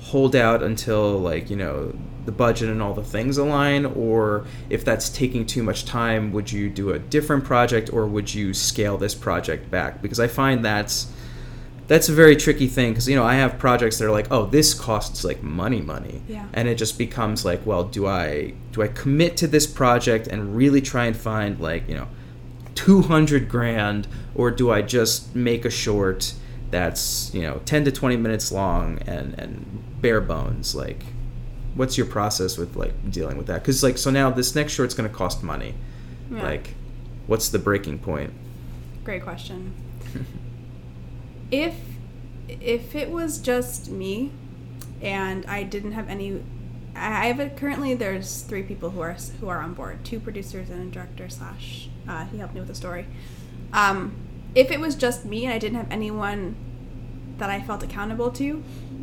[0.00, 1.92] hold out until like you know
[2.28, 3.86] the budget and all the things align?
[3.86, 8.34] Or if that's taking too much time would you do a different project or would
[8.34, 10.02] you scale this project back?
[10.02, 11.10] Because i find that's
[11.88, 14.46] that's a very tricky thing because you know i have projects that are like oh
[14.46, 16.46] this costs like money money Yeah.
[16.52, 20.54] and it just becomes like well do i do i commit to this project and
[20.56, 22.08] really try and find like you know
[22.74, 26.34] 200 grand or do i just make a short
[26.70, 31.02] that's you know 10 to 20 minutes long and and bare bones like
[31.74, 34.94] what's your process with like dealing with that because like so now this next short's
[34.94, 35.74] going to cost money
[36.30, 36.42] Yeah.
[36.42, 36.74] like
[37.26, 38.32] what's the breaking point
[39.04, 39.72] Great question.
[41.50, 41.74] if
[42.48, 44.32] if it was just me
[45.02, 46.42] and I didn't have any
[46.96, 50.70] I have a, currently there's three people who are who are on board, two producers
[50.70, 53.06] and a director slash uh, he helped me with the story.
[53.72, 54.16] Um,
[54.54, 56.56] if it was just me and I didn't have anyone
[57.38, 58.62] that I felt accountable to,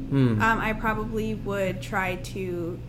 [0.09, 0.39] Hmm.
[0.41, 2.79] um, I probably would try to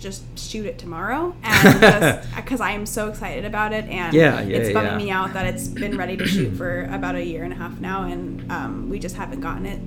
[0.00, 4.40] just shoot it tomorrow and just because I am so excited about it and Yeah,
[4.42, 4.96] yeah, it's bumming yeah.
[4.98, 7.80] me out that it's been ready to shoot for about a year and a half
[7.80, 9.80] now and um, we just haven't gotten it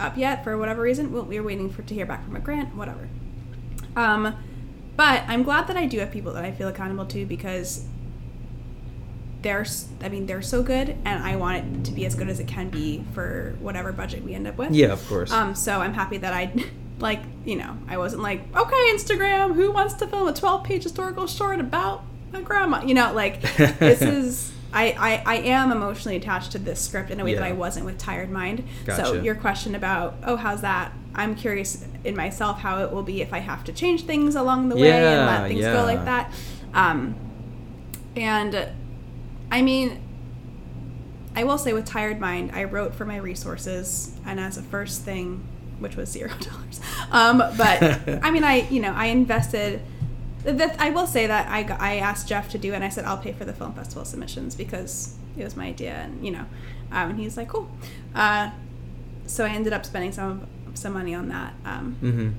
[0.00, 1.12] up yet for whatever reason.
[1.12, 3.08] Well, we were waiting for to hear back from a grant, whatever.
[3.96, 4.34] Um,
[4.96, 7.84] but I'm glad that I do have people that I feel accountable to because
[9.42, 9.64] they're
[10.02, 12.48] I mean they're so good and I want it to be as good as it
[12.48, 14.72] can be for whatever budget we end up with.
[14.72, 16.52] yeah of course Um, so I'm happy that I,
[16.98, 20.82] like, you know, I wasn't like, okay, Instagram, who wants to film a 12 page
[20.82, 22.82] historical short about a grandma?
[22.82, 23.40] You know, like,
[23.78, 27.42] this is, I, I, I am emotionally attached to this script in a way that
[27.42, 28.64] I wasn't with Tired Mind.
[28.86, 30.92] So your question about, oh, how's that?
[31.14, 34.68] I'm curious in myself how it will be if I have to change things along
[34.68, 35.72] the way and let things yeah.
[35.72, 36.32] go like that.
[36.74, 37.16] Um,
[38.14, 38.68] and
[39.50, 40.00] I mean,
[41.34, 45.02] I will say with Tired Mind, I wrote for my resources, and as a first
[45.02, 45.46] thing,
[45.78, 46.80] which was zero dollars.
[47.10, 47.82] Um, but
[48.24, 49.80] I mean, I you know I invested.
[50.44, 52.88] That I will say that I got, I asked Jeff to do, it and I
[52.88, 56.30] said I'll pay for the film festival submissions because it was my idea, and you
[56.30, 56.46] know,
[56.92, 57.68] um, and he's like cool.
[58.14, 58.50] Uh,
[59.26, 61.54] so I ended up spending some some money on that.
[61.64, 62.30] Um, mm-hmm.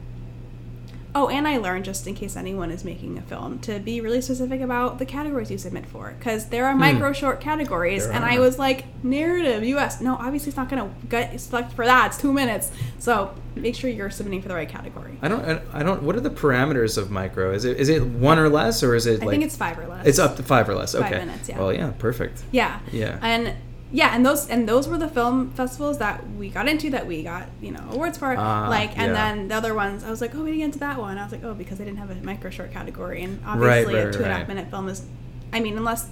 [1.20, 4.22] Oh, and I learned just in case anyone is making a film to be really
[4.22, 8.12] specific about the categories you submit for because there are micro short categories, Hmm.
[8.12, 8.30] There and are.
[8.32, 10.00] I was like narrative U.S.
[10.00, 12.08] No, obviously it's not going to get select for that.
[12.08, 15.18] It's two minutes, so make sure you're submitting for the right category.
[15.22, 15.44] I don't.
[15.74, 16.04] I- don't.
[16.04, 17.52] What are the parameters of micro?
[17.52, 19.24] Is it is it one or less, or is it like.
[19.24, 20.06] I like think it's five or less.
[20.06, 20.96] it's up to five or less?
[20.96, 21.04] Okay.
[21.10, 21.60] Five minutes, yeah.
[21.60, 22.44] Well, yeah, perfect.
[22.54, 22.80] Yeah.
[22.94, 23.20] Yeah.
[23.22, 23.54] And
[23.92, 27.24] yeah, and those and those were the film festivals that we got into that we
[27.24, 28.36] got you know awards for.
[28.38, 29.34] Ah, like, and yeah.
[29.34, 31.18] then the other ones, I was like, oh, we didn't get into that one.
[31.18, 34.08] I was like, oh, because they didn't have a micro short category, and obviously right,
[34.08, 34.48] a two and a half right.
[34.48, 35.06] minute film is,
[35.52, 36.08] I mean, unless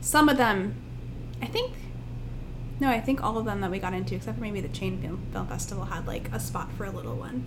[0.00, 0.74] some of them,
[1.40, 1.72] I think.
[2.80, 5.00] No, I think all of them that we got into, except for maybe the Chain
[5.00, 7.46] Film, Film Festival, had like a spot for a little one.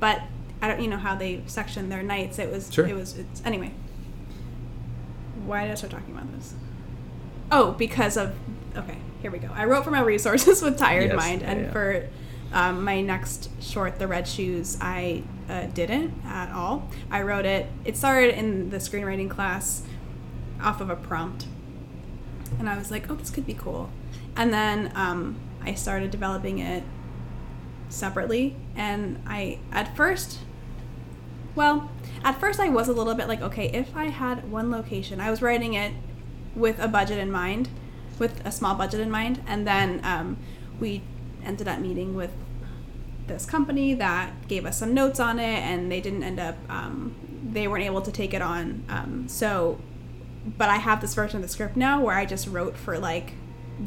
[0.00, 0.22] But
[0.60, 2.38] I don't, you know, how they section their nights.
[2.40, 2.86] It was, Sure.
[2.86, 3.72] it was, it's, anyway.
[5.44, 6.54] Why did I start talking about this?
[7.52, 8.34] Oh, because of
[8.76, 9.48] okay, here we go.
[9.52, 11.72] I wrote for my resources with Tired Yes, Mind, yeah, and yeah.
[11.72, 12.08] for
[12.52, 16.88] um, my next short, The Red Shoes, I uh, didn't at all.
[17.10, 17.66] I wrote it.
[17.84, 19.82] It started in the screenwriting class,
[20.60, 21.46] off of a prompt,
[22.58, 23.90] and I was like, oh, this could be cool.
[24.36, 26.84] And then um, I started developing it
[27.88, 30.38] separately, and I at first
[31.54, 31.90] well,
[32.24, 35.30] at first I was a little bit like, okay, if I had one location, I
[35.30, 35.92] was writing it
[36.54, 37.68] with a budget in mind,
[38.18, 40.36] with a small budget in mind, and then um,
[40.80, 41.02] we
[41.44, 42.32] ended up meeting with
[43.26, 47.14] this company that gave us some notes on it, and they didn't end up um,
[47.52, 48.84] they weren't able to take it on.
[48.88, 49.78] Um, so,
[50.58, 53.34] but I have this version of the script now where I just wrote for like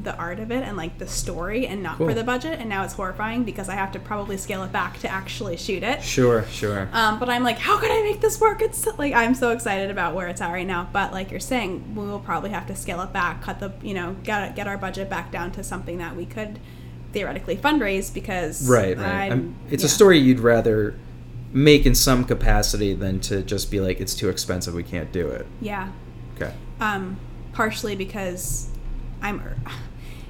[0.04, 2.08] the art of it and like the story and not Cool.
[2.10, 2.60] for the budget.
[2.60, 5.84] And now it's horrifying because I have to probably scale it back to actually shoot
[5.84, 6.04] it.
[6.04, 6.90] Sure, sure.
[6.94, 8.62] Um, but I'm like, how could I make this work?
[8.62, 10.90] It's so- like I'm so excited about where it's at right now.
[10.92, 13.94] But like you're saying, we will probably have to scale it back, cut the you
[13.94, 16.60] know get get our budget back down to something that we could
[17.14, 19.06] theoretically fundraise because right, right.
[19.06, 20.96] I'm- I'm- it's a story you'd rather
[21.54, 25.28] make in some capacity than to just be like, it's too expensive, we can't do
[25.30, 25.46] it.
[25.62, 25.88] Yeah,
[26.36, 26.52] Okay.
[26.82, 27.16] um,
[27.54, 28.68] partially because
[29.26, 29.42] I'm.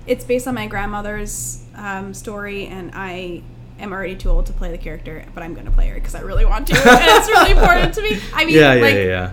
[0.07, 3.41] It's based on my grandmother's um, story, and I
[3.79, 6.13] am already too old to play the character, but I'm going to play her because
[6.15, 8.19] I really want to, and it's really important to me.
[8.33, 9.31] I mean, Yeah, yeah, like yeah, yeah.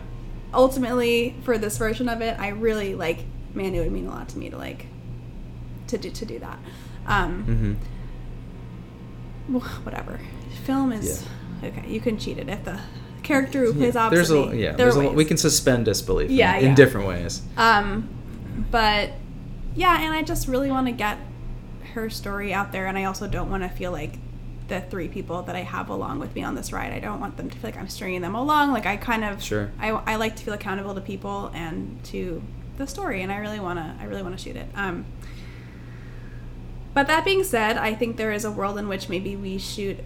[0.54, 3.18] ultimately for this version of it, I really like.
[3.54, 4.86] Man, it would mean a lot to me to like
[5.88, 6.58] to do to do that.
[7.06, 7.74] Um, hmm
[9.84, 10.20] whatever.
[10.64, 11.26] Film is
[11.62, 11.84] okay.
[11.86, 12.80] You can cheat it if the
[13.22, 14.62] character who plays opposite there's a me.
[14.62, 14.72] yeah.
[14.72, 16.30] there There's a, we can suspend disbelief.
[16.30, 17.42] in- Yeah, in, different ways.
[17.56, 18.08] Um,
[18.70, 19.10] but
[19.74, 21.18] yeah, and I just really want to get
[21.94, 24.18] her story out there, and I also don't want to feel like
[24.68, 26.92] the three people that I have along with me on this ride.
[26.92, 28.72] I don't want them to feel like I'm stringing them along.
[28.72, 29.70] Like I kind of Sure.
[29.78, 32.42] I, I like to feel accountable to people and to
[32.78, 34.68] the story, and I really want to I really want to shoot it.
[34.74, 35.04] Um.
[36.94, 39.98] But that being said, I think there is a world in which maybe we shoot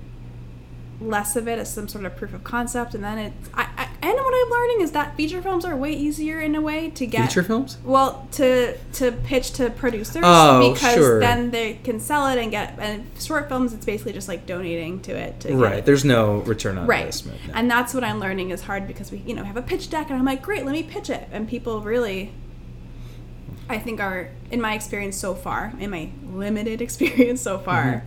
[1.01, 3.51] less of it as some sort of proof of concept, and then it's.
[3.55, 6.61] I, I and what I'm learning is that feature films are way easier in a
[6.61, 7.79] way to get Feature films?
[7.85, 11.21] well, to to pitch to producers Oh, because sure.
[11.21, 13.73] then they can sell it and get and short films.
[13.73, 15.41] It's basically just like donating to it.
[15.41, 15.79] To Right.
[15.79, 15.85] it.
[15.87, 17.39] There's no return on right, investment.
[17.49, 17.55] no.
[17.55, 20.11] and that's what I'm learning is hard because we you know have a pitch deck
[20.11, 22.33] and I'm like, great, let me pitch it, and people really.
[23.69, 28.07] I think are in my experience so far, in my limited experience so far, Mm-hmm.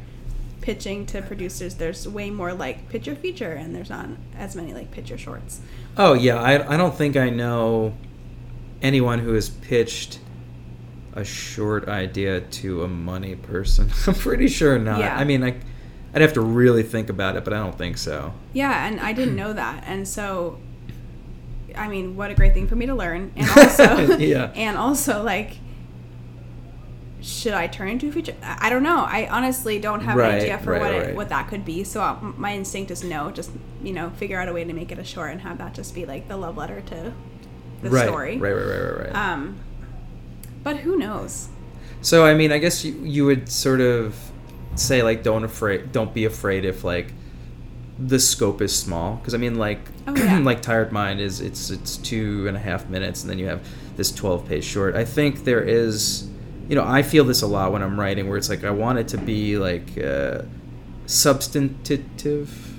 [0.61, 4.07] pitching to producers, there's way more like pitch your feature, and there's not
[4.37, 5.59] as many like pitch your shorts.
[5.97, 7.93] Oh yeah, I, I don't think I know
[8.81, 10.19] anyone who has pitched
[11.13, 13.89] a short idea to a money person.
[14.07, 14.99] I'm pretty sure not.
[14.99, 15.15] Yeah.
[15.15, 15.55] I mean, I,
[16.13, 18.33] I'd have to really think about it, but I don't think so.
[18.53, 20.59] Yeah, and I didn't know that, and so,
[21.75, 24.51] I mean, what a great thing for me to learn, and also, Yeah.
[24.55, 25.57] and also like,
[27.29, 28.35] should I turn into a feature?
[28.43, 28.97] I don't know.
[29.07, 31.09] I honestly don't have Right, an idea for right, what right.
[31.09, 31.83] it, what that could be.
[31.83, 33.31] So uh, my instinct is no.
[33.31, 33.51] Just
[33.83, 35.93] you know, figure out a way to make it a short and have that just
[35.95, 37.13] be like the love letter to
[37.81, 38.37] the story.
[38.37, 39.15] Right, right, right, right, right.
[39.15, 39.57] Um,
[40.63, 41.49] but who knows?
[42.01, 44.15] So I mean, I guess you, you would sort of
[44.75, 47.13] say like don't afraid don't be afraid if like
[47.97, 50.39] the scope is small because I mean like Oh, yeah.
[50.43, 53.61] like Tired Mind is it's it's two and a half minutes and then you have
[53.97, 54.95] this twelve page short.
[54.95, 56.28] I think there is
[56.69, 58.99] you know I feel this a lot when I'm writing where it's like I want
[58.99, 60.43] it to be like uh,
[61.07, 62.75] substantive.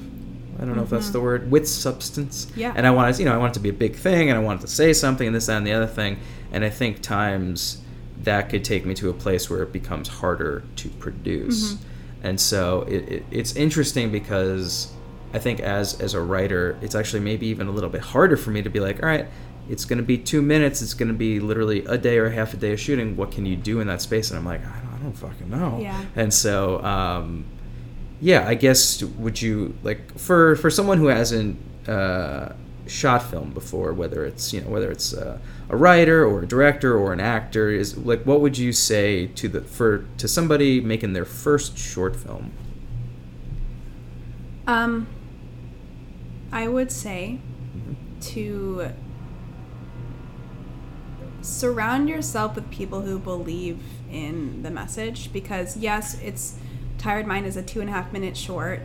[0.61, 1.13] I don't know if that's Mhm.
[1.13, 2.47] the word with substance.
[2.55, 2.73] Yeah.
[2.77, 4.39] And I want it, you know, I want it to be a big thing, and
[4.39, 6.19] I want it to say something, and this, that, and the other thing.
[6.53, 7.79] And I think times
[8.25, 11.73] that could take me to a place where it becomes harder to produce.
[11.75, 11.77] Mhm.
[12.23, 14.89] And so it, it, it's interesting because
[15.33, 18.51] I think as as a writer, it's actually maybe even a little bit harder for
[18.51, 19.27] me to be like, all right,
[19.71, 20.83] it's going to be two minutes.
[20.83, 23.17] It's going to be literally a day or half a day of shooting.
[23.17, 24.31] What can you do in that space?
[24.31, 25.79] And I'm like, I don't, I don't fucking know.
[25.81, 26.05] Yeah.
[26.17, 27.45] And so, um,
[28.21, 31.57] yeah, I guess would you like for for someone who hasn't
[31.87, 32.51] uh,
[32.89, 36.99] shot film before, whether it's you know whether it's uh, a writer or a director
[36.99, 41.13] or an actor, is like what would you say to the for to somebody making
[41.13, 42.51] their first short film?
[44.67, 45.07] Um,
[46.53, 47.39] I would say
[48.21, 48.93] to
[51.43, 56.57] surround yourself with people who believe in the message because yes it's
[56.99, 58.81] tired mind is a two and a half minute short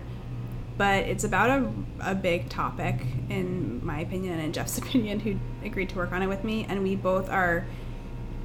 [0.77, 5.89] but it's about a, a big topic in my opinion and jeff's opinion who agreed
[5.89, 7.65] to work on it with me and we both are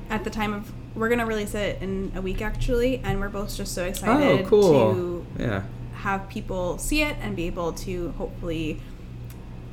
[0.09, 3.29] at the time of we're going to release it in a week actually and we're
[3.29, 4.95] both just so oh, excited oh, cool.
[4.95, 5.63] to yeah.
[5.95, 8.81] have people see it and be able to hopefully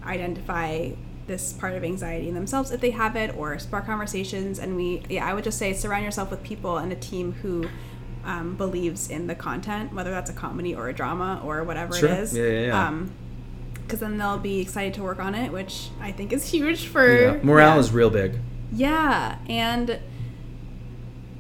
[0.05, 0.91] identify
[1.27, 5.03] this part of anxiety in themselves if they have it or spark conversations and we
[5.09, 7.65] yeah i would just say surround yourself with people and a team who
[8.23, 12.09] um, believes in the content whether that's a comedy or a drama or whatever Sure.
[12.09, 12.87] it is Yeah, yeah, yeah.
[12.87, 13.11] um
[13.83, 17.07] because then they'll be excited to work on it which i think is huge for
[17.07, 17.39] yeah.
[17.43, 17.79] Morale yeah.
[17.79, 18.39] is real big.
[18.71, 19.99] Yeah, and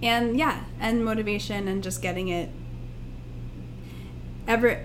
[0.01, 2.49] and yeah, and motivation and just getting it.
[4.47, 4.77] Every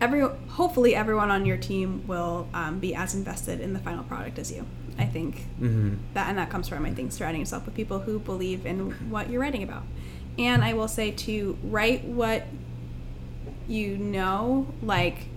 [0.00, 4.38] every hopefully everyone on your team will um, be as invested in the final product
[4.38, 4.66] as you.
[4.98, 8.18] I think hmm that and that comes from I think surrounding yourself with people who
[8.18, 9.84] believe in what you're writing about.
[10.38, 12.46] And I will say to write what
[13.68, 15.28] you know, like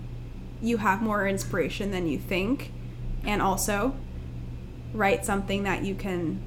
[0.60, 2.72] you have more inspiration than you think,
[3.24, 3.94] and also
[4.92, 6.42] write something that you can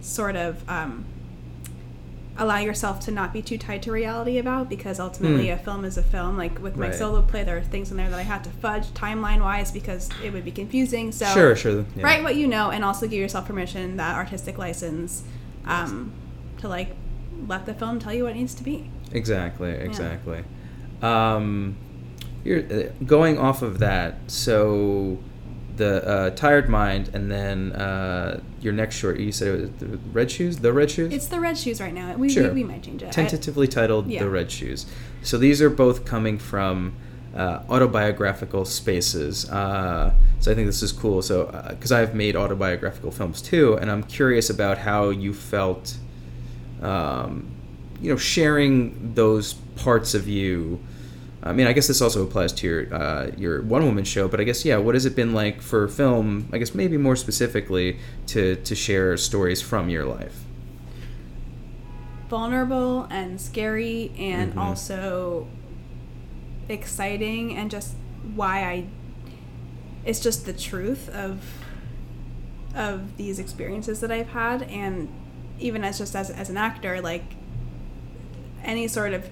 [0.00, 1.04] sort of um,
[2.38, 5.54] allow yourself to not be too tied to reality about because ultimately Hmm.
[5.54, 6.94] a film is a film like with my Right.
[6.94, 10.10] solo play there are things in there that i had to fudge timeline wise because
[10.24, 11.84] it would be confusing so sure, sure.
[11.96, 12.02] yeah.
[12.04, 15.22] write what you know and also give yourself permission that artistic license
[15.66, 16.12] um,
[16.58, 16.90] to like
[17.48, 20.42] let the film tell you what it needs to be Exactly, exactly.
[21.00, 21.76] Um,
[22.44, 24.16] you're uh, going off of that.
[24.26, 25.18] So
[25.76, 29.18] the uh, tired mind, and then uh, your next short.
[29.18, 30.58] You said it was the red shoes.
[30.58, 31.12] The red shoes.
[31.12, 32.44] it's the red shoes right now we, Sure.
[32.48, 34.20] we, we might change it tentatively titled yeah.
[34.20, 34.86] The Red Shoes.
[35.22, 36.94] So these are both coming from
[37.34, 39.48] uh, autobiographical spaces.
[39.50, 41.20] Uh, so I think this is cool.
[41.22, 45.96] So, because I've made autobiographical films too, and I'm curious about how you felt,
[46.80, 47.50] um,
[48.00, 50.80] you know, sharing those parts of you.
[51.42, 54.40] I mean, I guess this also applies to your uh, your one woman show, but
[54.40, 56.48] I guess yeah, what has it been like for film?
[56.52, 60.42] I guess maybe more specifically to to share stories from your life.
[62.28, 64.58] vulnerable and scary and Mhm.
[64.58, 65.46] also
[66.68, 67.94] exciting and just
[68.34, 68.84] why I
[70.04, 71.38] it's just the truth of
[72.74, 75.08] of these experiences that I've had and
[75.60, 77.22] even as just as, as an actor like
[78.64, 79.30] any sort of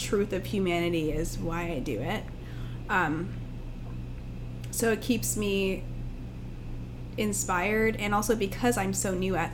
[0.00, 2.24] truth of humanity is why I do it
[2.88, 3.28] um,
[4.70, 5.84] so it keeps me
[7.16, 9.52] inspired and also because I'm so new at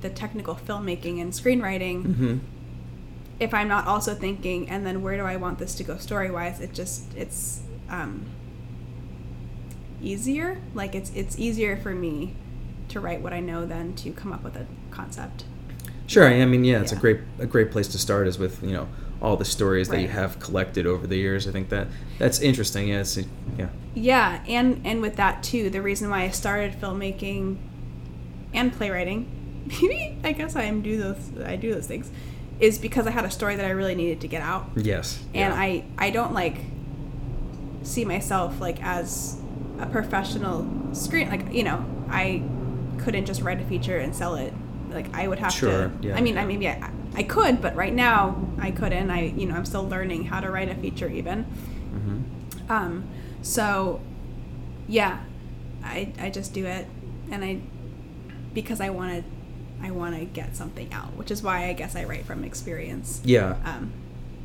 [0.00, 2.38] the technical filmmaking and screenwriting Mm-hmm.
[3.40, 6.30] if I'm not also thinking, and then where do I want this to go story
[6.30, 6.60] wise?
[6.60, 8.26] It just it's um,
[10.00, 10.60] easier.
[10.74, 12.34] Like it's it's easier for me
[12.88, 15.44] to write what I know than to come up with a concept.
[16.06, 16.26] Sure.
[16.26, 18.88] I mean, yeah, it's a great a great place to start is with you know
[19.20, 21.46] all the stories that you have collected over the years.
[21.48, 21.88] I think that
[22.18, 22.88] that's interesting.
[22.88, 23.18] Yeah, it's,
[23.58, 27.56] yeah, Yeah, and and with that too, the reason why I started filmmaking
[28.54, 29.28] and playwriting,
[29.66, 32.10] maybe I guess I am do those I do those things,
[32.60, 34.66] is because I had a story that I really needed to get out.
[34.76, 35.60] yes, and yeah.
[35.60, 36.58] I I don't like
[37.82, 39.40] see myself like as
[39.78, 42.42] a professional screen like you know I
[42.98, 44.52] couldn't just write a feature and sell it
[44.90, 47.74] like I would have Sure, to yeah, I mean I maybe I, I could but
[47.74, 51.08] right now I couldn't I you know I'm still learning how to write a feature
[51.08, 51.46] even
[51.94, 52.70] Mhm.
[52.70, 53.04] um
[53.42, 54.00] so
[54.88, 55.20] yeah
[55.84, 56.86] I I just do it
[57.30, 57.58] and I
[58.54, 61.94] because I want to I want to get something out which is why I guess
[61.96, 63.92] I write from experience yeah, um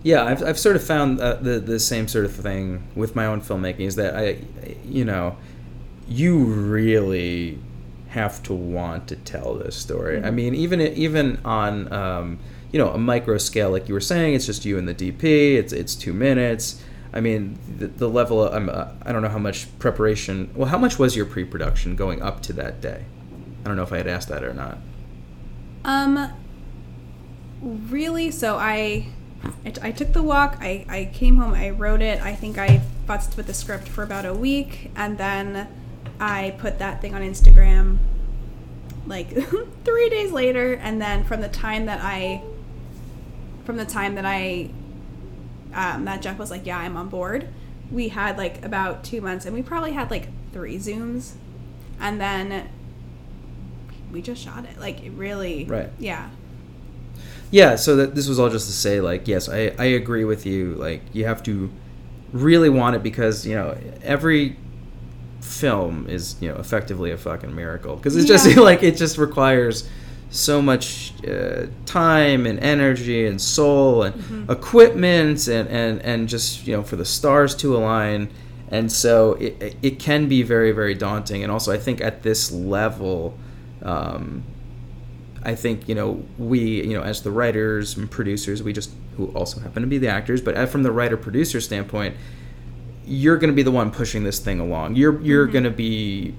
[0.05, 0.26] yeah.
[0.26, 3.39] I've, I've sort of found uh, the the same sort of thing with my own
[3.41, 4.38] filmmaking is that I,
[4.86, 5.38] you know,
[6.09, 7.57] you really
[8.09, 10.18] have to want to tell this story.
[10.18, 10.34] I Mhm.
[10.34, 12.39] mean, even even on um,
[12.74, 15.55] you know a micro scale, like you were saying, it's just you and the DP.
[15.55, 16.84] It's it's two minutes.
[17.13, 18.43] I mean, the, the level.
[18.43, 20.49] Of, I'm, uh, I don't know how much preparation.
[20.55, 23.05] Well, how much was your pre-production going up to that day?
[23.63, 24.80] I don't know if I had asked that or not.
[25.86, 26.34] Um,
[27.61, 28.32] really?
[28.32, 29.07] So I,
[29.82, 30.57] I took the walk.
[30.59, 31.53] I, I came home.
[31.53, 32.21] I wrote it.
[32.21, 35.67] I think I futzed with the script for about a week, and then
[36.19, 37.99] I put that thing on Instagram.
[39.05, 39.30] Like
[39.86, 42.41] three days later, and then from the time that I,
[43.66, 44.70] from the time that I,
[45.74, 47.47] um, that Jeff was like, "Yeah, I'm on board,"
[47.91, 51.34] we had like about two months, and we probably had like three zooms,
[51.99, 52.70] and then
[54.11, 54.80] we just shot it.
[54.80, 55.89] Like it really, Right.
[55.99, 56.30] Yeah.
[57.51, 60.43] Yeah, so that this was all just to say, like, yes, I, I agree with
[60.43, 60.74] you.
[60.74, 61.72] Like, you have to
[62.32, 64.57] really want it because you know every
[65.39, 69.88] film is you know effectively a fucking miracle because it's just like it just requires
[70.34, 74.49] so much uh, time and energy and soul and Mhm.
[74.49, 78.29] equipment and, and and just you know for the stars to align
[78.71, 82.51] and so it, it- can be very very daunting and also i think at this
[82.51, 83.38] level
[83.84, 84.43] um,
[85.45, 89.27] I think you know we you know as the writers and producers we just who
[89.36, 92.15] also happen to be the actors but from the writer producer standpoint
[93.05, 95.51] you're going to be the one pushing this thing along you're you're Mhm.
[95.51, 96.34] going to be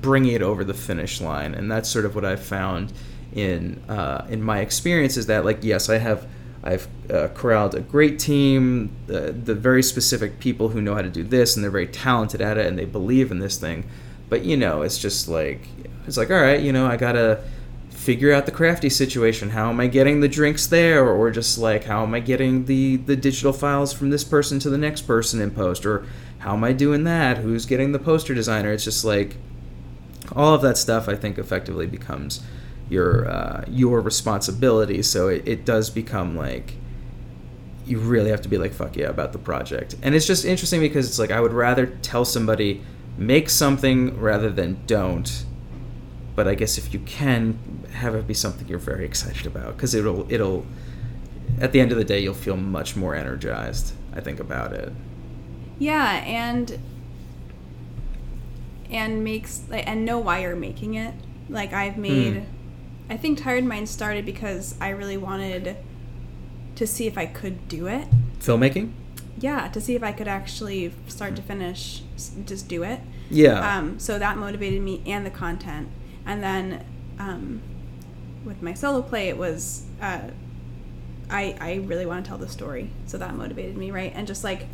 [0.00, 2.92] bringing it over the finish line and that's sort of what I've found
[3.34, 6.26] in uh, in my experience is that like yes I have
[6.64, 11.10] I've uh, corralled a great team the, the very specific people who know how to
[11.10, 13.84] do this and they're very talented at it and they believe in this thing
[14.28, 15.66] but you know it's just like
[16.06, 17.42] it's like all right you know I gotta
[18.02, 19.50] figure out the crafty situation.
[19.50, 22.96] How am I getting the drinks there, or just like how am I getting the
[22.96, 26.04] the digital files from this person to the next person in post, or
[26.38, 27.38] how am I doing that?
[27.38, 28.72] Who's getting the poster designer?
[28.72, 29.36] It's just like
[30.34, 31.08] all of that stuff.
[31.08, 32.42] I think effectively becomes
[32.92, 35.02] your uh, your responsibility.
[35.02, 36.74] So it, it does become like
[37.84, 40.80] you really have to be like fuck yeah about the project and it's just interesting
[40.80, 42.80] because it's like i would rather tell somebody
[43.16, 45.44] make something rather than don't.
[46.34, 47.58] But I guess if you can
[47.92, 50.64] have it be something you're very excited about because it'll it'll
[51.60, 53.92] at the end of the day you'll feel much more energized.
[54.14, 54.92] I think about it.
[55.78, 56.78] Yeah, and
[58.90, 61.14] and makes like and know why you're making it.
[61.50, 62.51] Like I've made Hmm.
[63.12, 65.76] I think Tired Mind started because I really wanted
[66.76, 68.08] to see if I could do it.
[68.40, 68.92] Filmmaking?
[69.38, 72.00] Yeah, to see if I could actually start to finish
[72.46, 73.00] just do it.
[73.28, 73.76] Yeah.
[73.76, 75.88] Um, so that motivated me and the content.
[76.24, 76.86] And then
[77.18, 77.60] um,
[78.46, 80.20] with my solo play, it was uh,
[81.28, 84.12] I I really want to tell the story, so that motivated me, right?
[84.14, 84.68] And just like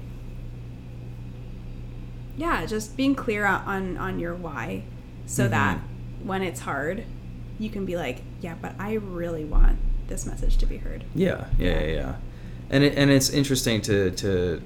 [2.37, 4.85] yeah, just being clear on on, your why,
[5.27, 5.51] so Mhm.
[5.51, 5.81] that
[6.23, 7.05] when it's hard,
[7.59, 9.79] you can be like, yeah, but I really want
[10.09, 11.05] this message to be heard.
[11.15, 12.15] Yeah, yeah, yeah, yeah.
[12.71, 14.63] And it, and it's interesting to to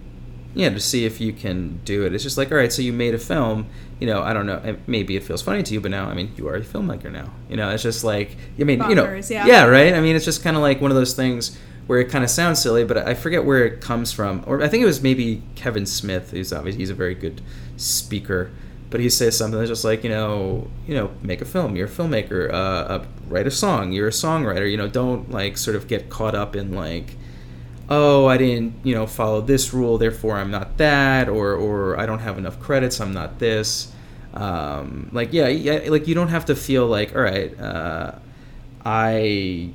[0.55, 2.15] yeah to see if you can do it.
[2.15, 3.67] It's just like all right, so you made a film.
[4.01, 4.77] You know, I don't know.
[4.87, 7.31] Maybe it feels funny to you, but now I mean, you are a filmmaker now.
[7.49, 9.47] You know, it's just like I mean, you know, yeah.
[9.47, 9.95] yeah, right.
[9.95, 12.31] I mean, it's just kind of like one of those things where it kind of
[12.31, 14.45] sounds silly, but I forget where it comes from.
[14.47, 17.41] Or I think it was maybe Kevin Smith, who's obviously he's a very good
[17.77, 18.51] speaker.
[18.93, 21.75] But he says something that's just like you know, you know, make a film.
[21.75, 22.53] You're a filmmaker.
[22.53, 23.93] Uh, uh, write a song.
[23.93, 24.71] You're a songwriter.
[24.71, 27.17] You know, don't like sort of get caught up in like,
[27.89, 32.07] oh, I didn't you know follow this rule, therefore I'm not that, or or I
[32.07, 33.93] don't have enough credits, I'm not this.
[34.35, 38.13] Um, like yeah, yeah, like you don't have to feel like all right, uh,
[38.85, 39.75] I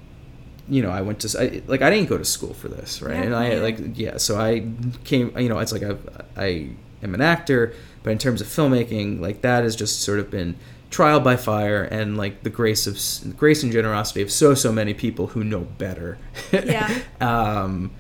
[0.70, 3.16] you know, I went to I, like I didn't go to school for this, right?
[3.16, 3.62] Yeah, and I yeah.
[3.62, 4.68] like yeah, so I
[5.04, 5.96] came, you know, it's like I
[6.36, 6.70] I
[7.04, 7.74] am an actor,
[8.08, 10.56] but in terms of filmmaking, like that has just sort of been
[10.90, 14.94] trial by fire and like the grace of grace and generosity of so so many
[14.94, 16.18] people who know better.
[16.54, 17.00] Yeah.
[17.20, 17.92] um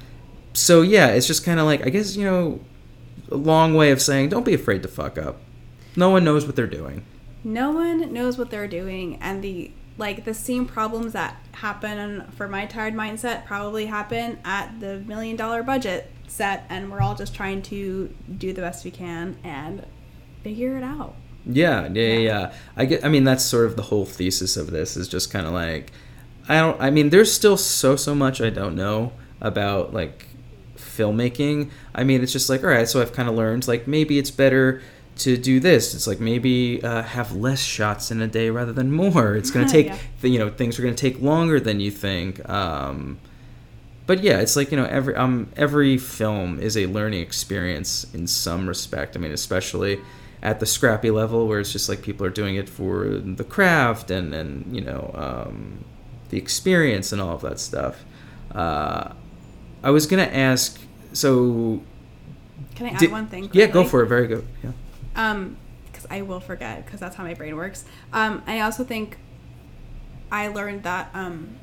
[0.53, 2.61] so yeah, it's just kind of like I guess, you know,
[3.29, 5.41] a long way of saying don't be afraid to fuck up.
[5.97, 7.03] No one knows what they're doing.
[7.43, 12.47] no one knows what they're doing and the like the same problems that happen for
[12.47, 17.15] my Tired Mind set probably happen at the million dollar budget set and we're all
[17.15, 19.85] just trying to do the best we can and
[20.47, 21.13] figure it out
[21.45, 22.19] Yeah, yeah, yeah.
[22.19, 22.53] Yeah.
[22.75, 23.05] I get.
[23.05, 25.85] I mean, that's sort of the whole thesis of this is just kind of like,
[26.49, 26.79] I don't.
[26.81, 30.25] I mean, there's still so so much I don't know about like
[30.77, 31.69] filmmaking.
[31.95, 34.31] I mean, it's just like, all right, so I've kind of learned like maybe it's
[34.31, 34.81] better
[35.19, 35.93] to do this.
[35.95, 39.35] It's like maybe uh, have less shots in a day rather than more.
[39.35, 39.97] It's gonna take, Yeah.
[40.21, 42.47] you know, things are gonna take longer than you think.
[42.49, 43.19] Um,
[44.05, 48.27] but yeah, it's like you know every um every film is a learning experience in
[48.27, 49.15] some respect.
[49.15, 49.99] I mean, especially
[50.41, 54.11] at the scrappy level where it's just like people are doing it for the craft
[54.11, 55.83] and and you know um,
[56.29, 58.03] the experience and all of that stuff.
[58.53, 59.11] Uh,
[59.83, 60.79] I was gonna ask,
[61.13, 61.81] so
[62.75, 64.07] can i add Did- one thing yeah, go for it.
[64.07, 64.45] Very good.
[64.63, 64.71] Yeah.
[65.15, 65.57] um
[65.91, 69.17] because i will forget because that's how my brain works um i also think
[70.31, 71.55] i learned that um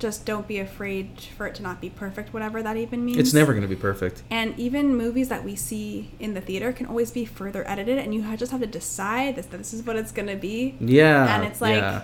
[0.00, 3.34] just don't be afraid for it to not be perfect whatever that even means It's
[3.34, 4.22] never gonna be perfect.
[4.30, 8.14] And even movies that we see in the theater can always be further edited, and
[8.14, 9.46] you just have to decide this.
[9.46, 10.74] This is what it's gonna be.
[10.80, 11.34] Yeah.
[11.34, 12.02] And it's like, yeah.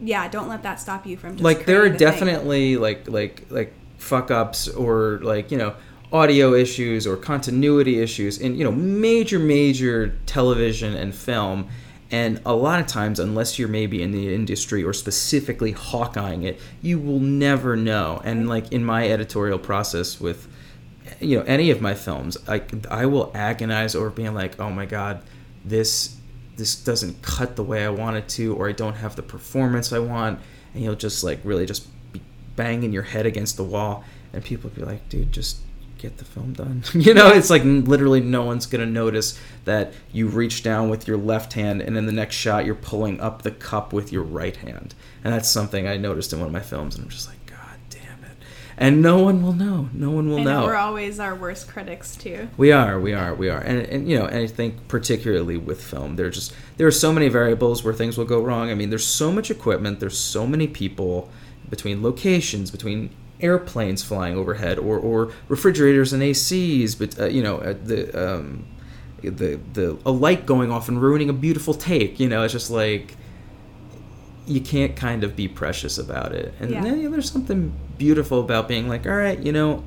[0.00, 2.06] Yeah, don't let that stop you from just like there are the thing.
[2.06, 5.74] definitely like like like fuck ups or like you know
[6.12, 11.68] audio issues or continuity issues in you know major major television and film
[12.10, 16.60] and a lot of times unless you're maybe in the industry or specifically hawkeyeing it
[16.80, 18.20] you will never know.
[18.24, 20.48] And like in my editorial process with
[21.20, 24.84] you know any of my films i i will agonize over being like oh my
[24.84, 25.22] god
[25.64, 26.16] this
[26.56, 29.92] this doesn't cut the way i want it to or i don't have the performance
[29.92, 30.38] i want.
[30.74, 32.20] And you'll just like really just be
[32.54, 35.60] banging your head against the wall and people be like dude just
[35.98, 36.82] get the film done.
[36.94, 41.16] You know it's like literally no one's gonna notice that you reach down with your
[41.16, 44.56] left hand and in the next shot you're pulling up the cup with your right
[44.56, 44.94] hand.
[45.24, 47.78] And that's something i noticed in one of my films and i'm just like god
[47.90, 48.36] damn it.
[48.76, 49.88] And no one will know.
[49.92, 52.48] No one will I know, we're always our worst critics too.
[52.56, 55.82] we are, we are, we are, and and you know, and I think particularly with
[55.82, 58.70] film, there just there are so many variables where things will go wrong.
[58.70, 61.30] I mean, there's so much equipment, there's so many people
[61.68, 63.10] between locations, between
[63.40, 68.64] airplanes flying overhead, or or refrigerators and ACs, but uh, you know, uh, the um,
[69.22, 72.18] the the a light going off and ruining a beautiful take.
[72.20, 73.16] You know, it's just like
[74.46, 76.54] you can't kind of be precious about it.
[76.60, 76.82] And Yeah.
[76.82, 79.82] then there's something beautiful about being like, all right, you know,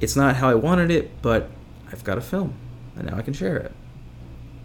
[0.00, 1.50] it's not how I wanted it, but
[1.92, 2.54] I've got a film,
[2.96, 3.72] and now I can share it.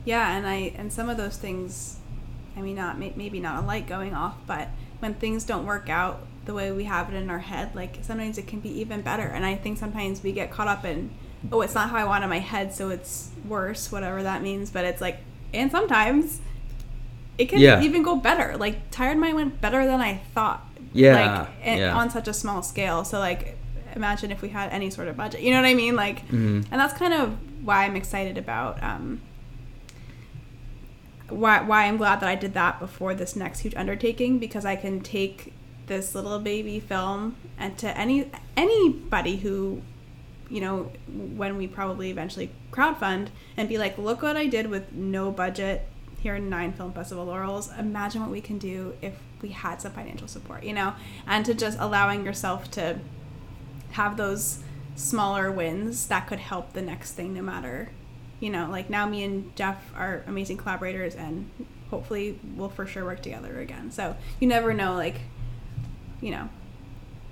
[0.06, 1.98] Yeah, and I and some of those things,
[2.56, 6.26] I mean, not maybe not a light going off, but when things don't work out
[6.48, 9.24] the way we have it in our head, like sometimes it can be even better.
[9.24, 11.12] And I think sometimes we get caught up in,
[11.52, 14.42] oh, it's not how I want it in my head, so it's worse, whatever that
[14.42, 14.72] means.
[14.72, 15.20] But it's like
[15.54, 16.42] and sometimes
[17.38, 17.82] it can Yeah.
[17.82, 18.58] even go better.
[18.58, 20.66] Like Tired Mind went better than I thought.
[20.94, 21.96] Yeah, Like and yeah.
[21.96, 23.04] on such a small scale.
[23.04, 23.56] So like
[23.96, 25.42] imagine if we had any sort of budget.
[25.42, 25.96] You know what I mean?
[25.96, 26.66] Like Mhm.
[26.72, 29.22] and that's kind of why I'm excited about um
[31.30, 34.76] why why I'm glad that I did that before this next huge undertaking because I
[34.78, 35.54] can take
[35.88, 39.82] this little baby film and to any anybody who
[40.50, 44.94] you know when we probably eventually crowdfund and be like look what I did with
[44.94, 45.88] no budget
[46.20, 47.70] here in Nine Film Festival Laurels.
[47.78, 50.94] Imagine what we can do if we had some financial support you know?
[51.26, 53.00] And to just allowing yourself to
[53.92, 54.60] have those
[54.96, 57.90] smaller wins that could help the next thing no matter
[58.40, 58.68] you know?
[58.70, 61.50] Like now me and jeff are amazing collaborators and
[61.90, 63.92] hopefully we'll for sure work together again.
[63.92, 65.22] So you never know like
[66.22, 66.50] you know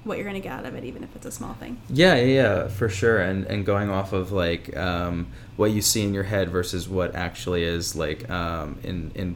[0.04, 2.26] what you're gonna get out of it even if it's a small thing Yeah, yeah,
[2.26, 3.20] yeah, for sure.
[3.20, 7.16] And and going off of like um, what you see in your head versus what
[7.16, 9.36] actually is like um, in in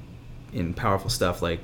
[0.53, 1.41] in powerful stuff.
[1.41, 1.61] Like,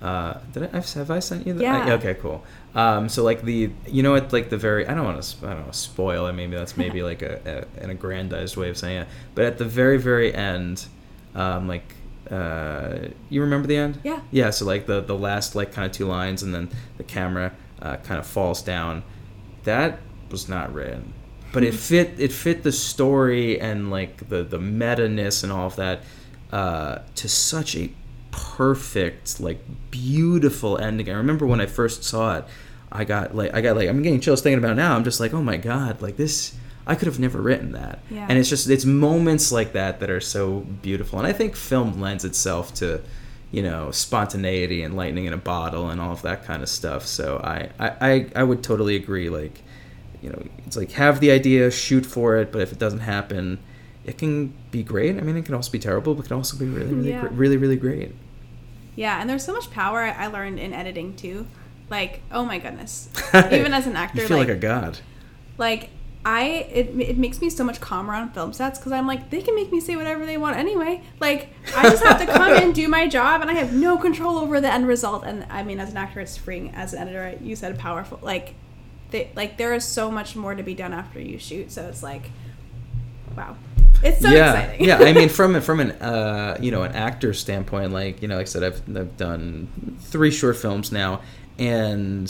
[0.00, 1.62] uh, did I I've- I sent you that?
[1.62, 1.94] Yeah.
[1.94, 2.44] okay, cool.
[2.76, 5.54] Um, so like the you know at like the very I don't want to I
[5.54, 6.32] don't know spoil it.
[6.34, 9.08] Maybe that's maybe like a, a an aggrandized way of saying it.
[9.34, 10.86] But at the very very end,
[11.34, 11.94] um, like.
[12.30, 14.00] Uh, you remember the end?
[14.02, 14.20] Yeah.
[14.30, 14.50] Yeah.
[14.50, 17.96] So like the the last like kind of two lines, and then the camera uh,
[17.96, 19.02] kind of falls down.
[19.64, 20.00] That
[20.30, 21.12] was not written,
[21.52, 22.18] but it fit.
[22.18, 26.00] It fit the story and like the the meta ness and all of that
[26.52, 27.90] uh, to such a
[28.30, 29.60] perfect, like
[29.90, 31.08] beautiful ending.
[31.08, 32.44] I remember when I first saw it,
[32.92, 34.94] I got like I got like I'm getting chills thinking about it now.
[34.94, 36.54] I'm just like, oh my god, like this.
[36.86, 37.98] I could have never written that.
[38.10, 38.26] Yeah.
[38.28, 41.18] And it's just it's moments like that that are so beautiful.
[41.18, 43.00] And I think film lends itself to,
[43.50, 47.06] you know, spontaneity and lightning in a bottle and all of that kind of stuff.
[47.06, 49.28] So I I, I, I would totally agree.
[49.28, 49.62] Like,
[50.22, 53.58] you know, it's like have the idea, shoot for it, but if it doesn't happen,
[54.04, 55.16] it can be great.
[55.16, 57.20] I mean, it can also be terrible, but it can also be really, really, Yeah.
[57.22, 58.12] gr- really, really great.
[58.94, 61.46] yeah and there's so much power i learned in editing too
[61.90, 63.10] like oh my goodness
[63.52, 64.98] even as an actor you feel like, like a god.
[65.58, 65.90] like
[66.26, 69.40] I it, it makes me so much calmer on film sets because I'm like they
[69.40, 71.00] can make me say whatever they want anyway.
[71.20, 74.36] Like I just have to come in, do my job, and I have no control
[74.36, 75.22] over the end result.
[75.24, 76.74] And I mean, as an actor, it's freeing.
[76.74, 78.18] As an editor, you said powerful.
[78.22, 78.54] Like,
[79.12, 81.70] they, like there is so much more to be done after you shoot.
[81.70, 82.32] So it's like,
[83.36, 83.56] wow,
[84.02, 84.84] it's so yeah, exciting.
[84.84, 84.98] yeah.
[84.98, 88.46] I mean, from from an uh, you know an actor standpoint, like you know, like
[88.46, 91.20] I said, I've I've done three short films now,
[91.56, 92.28] and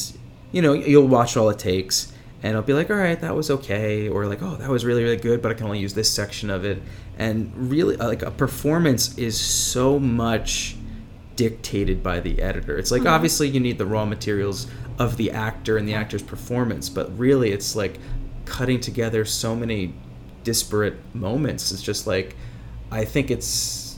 [0.52, 2.12] you know, you'll watch all it takes,
[2.46, 5.02] and I'll be like, all right, that was okay, or like, oh, that was really
[5.02, 6.80] really good, but I can only use this section of it,
[7.18, 10.76] and really, uh, like a performance is so much
[11.34, 12.78] dictated by the editor.
[12.78, 13.10] It's like Mhm.
[13.10, 14.66] obviously you need the raw materials
[14.98, 17.98] of the actor and the actor's performance, but really it's like
[18.46, 19.92] cutting together so many
[20.44, 21.72] disparate moments.
[21.72, 22.36] It's just like
[22.90, 23.96] I think it's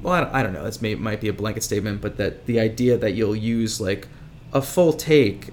[0.00, 0.64] well, I don't, know.
[0.64, 4.06] It's may, might be a blanket statement, but that the idea that you'll use like
[4.52, 5.48] a full take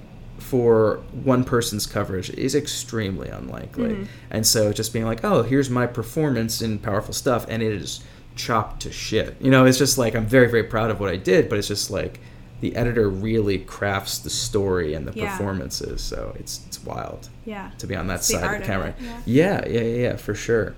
[0.50, 3.90] for one person's coverage is extremely unlikely.
[3.96, 4.08] Mhm.
[4.30, 8.02] And so just being like, oh, here's my performance in powerful stuff, and it is
[8.36, 9.36] chopped to shit.
[9.40, 11.68] You know, it's just like I'm very very proud of what I did, but it's
[11.68, 12.20] just like
[12.62, 15.32] the editor really crafts the story and the Yeah.
[15.36, 16.02] performances.
[16.02, 17.72] So it's it's wild yeah.
[17.80, 18.88] to be on that It's side art of of the camera.
[18.90, 19.62] it, yeah.
[19.66, 20.76] yeah, yeah, yeah, for sure.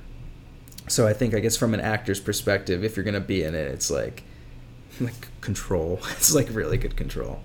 [0.87, 3.69] So I think I guess from an actor's perspective, if you're gonna be in it,
[3.71, 4.23] it's like
[5.01, 5.99] like control.
[6.17, 7.41] It's like really good control.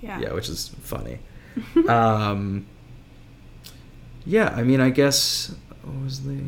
[0.00, 0.20] Yeah.
[0.20, 1.18] Yeah, which is funny.
[1.88, 2.66] um,
[4.24, 6.40] yeah, I mean, I guess what was the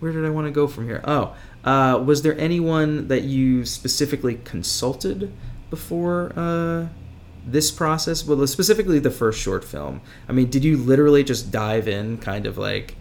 [0.00, 1.00] where did I want to go from here?
[1.04, 5.32] Oh, uh, was there anyone that you specifically consulted
[5.70, 6.88] before uh,
[7.46, 8.26] this process?
[8.26, 10.00] Well, specifically the first short film.
[10.28, 12.96] I mean, did you literally just dive in, kind of like,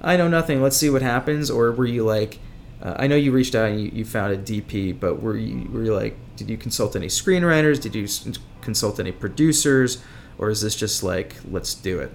[0.00, 2.38] I know nothing, let's see what happens, or were you like?
[2.80, 5.68] Uh, I know you reached out and you, you found a DP, but were you
[5.72, 7.80] were you like, did you consult any screenwriters?
[7.80, 8.06] Did you
[8.60, 10.00] consult any producers,
[10.38, 12.12] or is this just like, let's do it?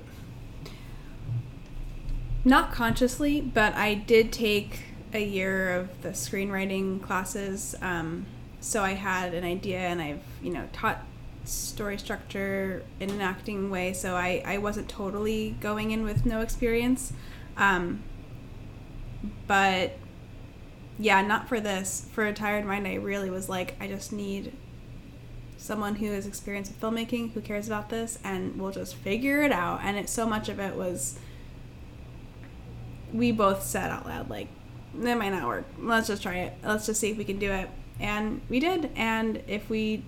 [2.44, 4.82] Not consciously, but I did take
[5.14, 7.76] a year of the screenwriting classes.
[7.82, 8.26] Um,
[8.60, 11.04] so I had an idea, and I've you know taught
[11.44, 13.94] story structure in an acting way.
[13.94, 17.14] So I I wasn't totally going in with no experience,
[17.58, 18.02] um,
[19.48, 19.98] but
[20.98, 22.08] yeah, not for this.
[22.12, 24.54] For a tired mind, I really was like, I just need
[25.62, 29.52] someone who has experience with filmmaking, who cares about this, and we'll just figure it
[29.52, 29.80] out.
[29.84, 31.20] And it so much of it was
[33.14, 34.48] we both said out loud like
[34.96, 35.66] that might not work.
[35.80, 36.54] Let's just try it.
[36.64, 37.70] Let's just see if we can do it.
[38.00, 38.90] And we did.
[38.96, 40.04] And if we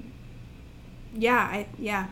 [1.16, 2.08] yeah i yeah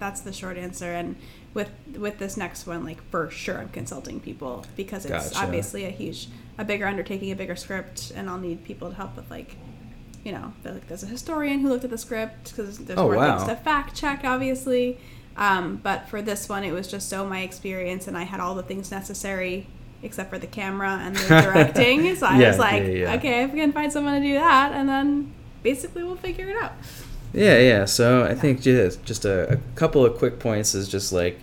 [0.00, 0.92] that's the short answer.
[0.92, 1.16] And
[1.54, 5.44] with with this next one like for sure i'm consulting people because it's Gotcha.
[5.44, 6.28] obviously a huge
[6.60, 9.56] a bigger undertaking, a bigger script, and I'll need people to help with like,
[10.24, 13.16] you know, like there's a historian who looked at the script because there's Oh, more
[13.16, 13.38] wow.
[13.38, 14.98] things to fact check, obviously.
[15.36, 18.54] Um, but for this one, it was just so my experience, and I had all
[18.54, 19.66] the things necessary
[20.02, 22.14] except for the camera and the directing.
[22.16, 23.14] so I Yeah, was like, yeah, yeah.
[23.14, 26.56] okay, if we can find someone to do that, and then basically we'll figure it
[26.56, 26.72] out.
[27.32, 27.84] Yeah, yeah.
[27.84, 31.38] So I think just just a, a couple of quick points is just like,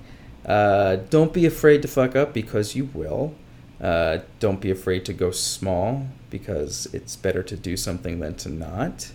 [0.46, 3.34] uh, don't be afraid to fuck up because you will.
[3.82, 8.50] Uh, don't be afraid to go small because it's better to do something than to
[8.50, 9.12] not.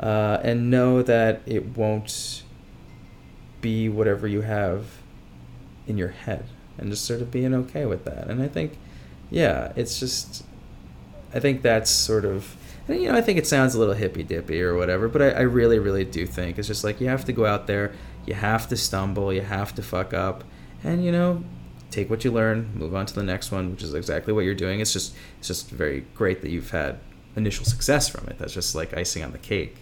[0.00, 2.42] Uh, and know that it won't
[3.60, 4.98] be whatever you have
[5.86, 6.44] in your head,
[6.78, 8.28] and just sort of being okay with that.
[8.28, 8.78] And I think,
[9.30, 10.44] yeah, it's just
[11.34, 12.56] I think that's sort of,
[12.88, 15.40] you know, I think it sounds a little hippy dippy or whatever, but I, I
[15.40, 17.92] really, really do think it's just like you have to go out there,
[18.26, 20.44] you have to stumble, you have to fuck up,
[20.84, 21.42] and you know,
[21.92, 24.54] take what you learn, move on to the next one, which is exactly what you're
[24.54, 24.80] doing.
[24.80, 26.98] It's just, it's just very great that you've had
[27.36, 28.38] initial success from it.
[28.38, 29.76] That's just like icing on the cake.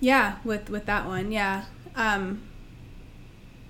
[0.00, 1.64] Yeah, with with that one, yeah.
[1.96, 2.42] Um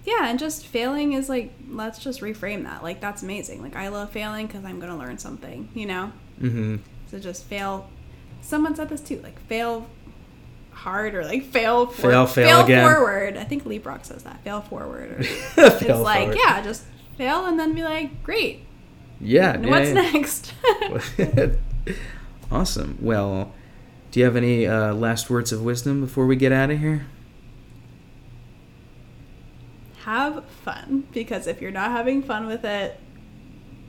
[0.05, 2.83] yeah, and just failing is like let's just reframe that.
[2.83, 3.63] Like that's amazing.
[3.63, 6.13] Like I love failing cuz I'm going to learn something, you know?
[6.41, 6.77] Mm-hmm.
[7.11, 7.89] So just fail.
[8.41, 9.87] Someone said this too, like fail
[10.71, 12.89] hard or like fail for, Fail, fail again.
[12.91, 13.37] forward.
[13.37, 14.43] I think Lee Brock says that.
[14.45, 16.37] Fail forward or Fail it's like, forward.
[16.39, 16.85] yeah, just
[17.19, 18.65] fail and then be like, great.
[19.21, 19.55] Yeah.
[19.55, 20.11] And yeah, what's yeah.
[20.13, 20.55] next?
[22.51, 22.97] awesome.
[23.03, 23.53] Well,
[24.11, 27.07] do you have any uh, last words of wisdom before we get out of here?
[30.05, 32.99] Have fun because if you're not having fun with it,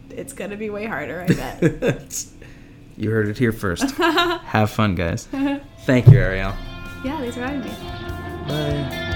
[0.09, 2.25] it's going to be way harder, I bet.
[2.97, 3.91] you heard it here first.
[3.91, 5.27] Have fun, guys.
[5.27, 6.55] Thank you, Arielle.
[7.05, 7.69] yeah, thanks for having me.
[8.49, 9.08] Bye.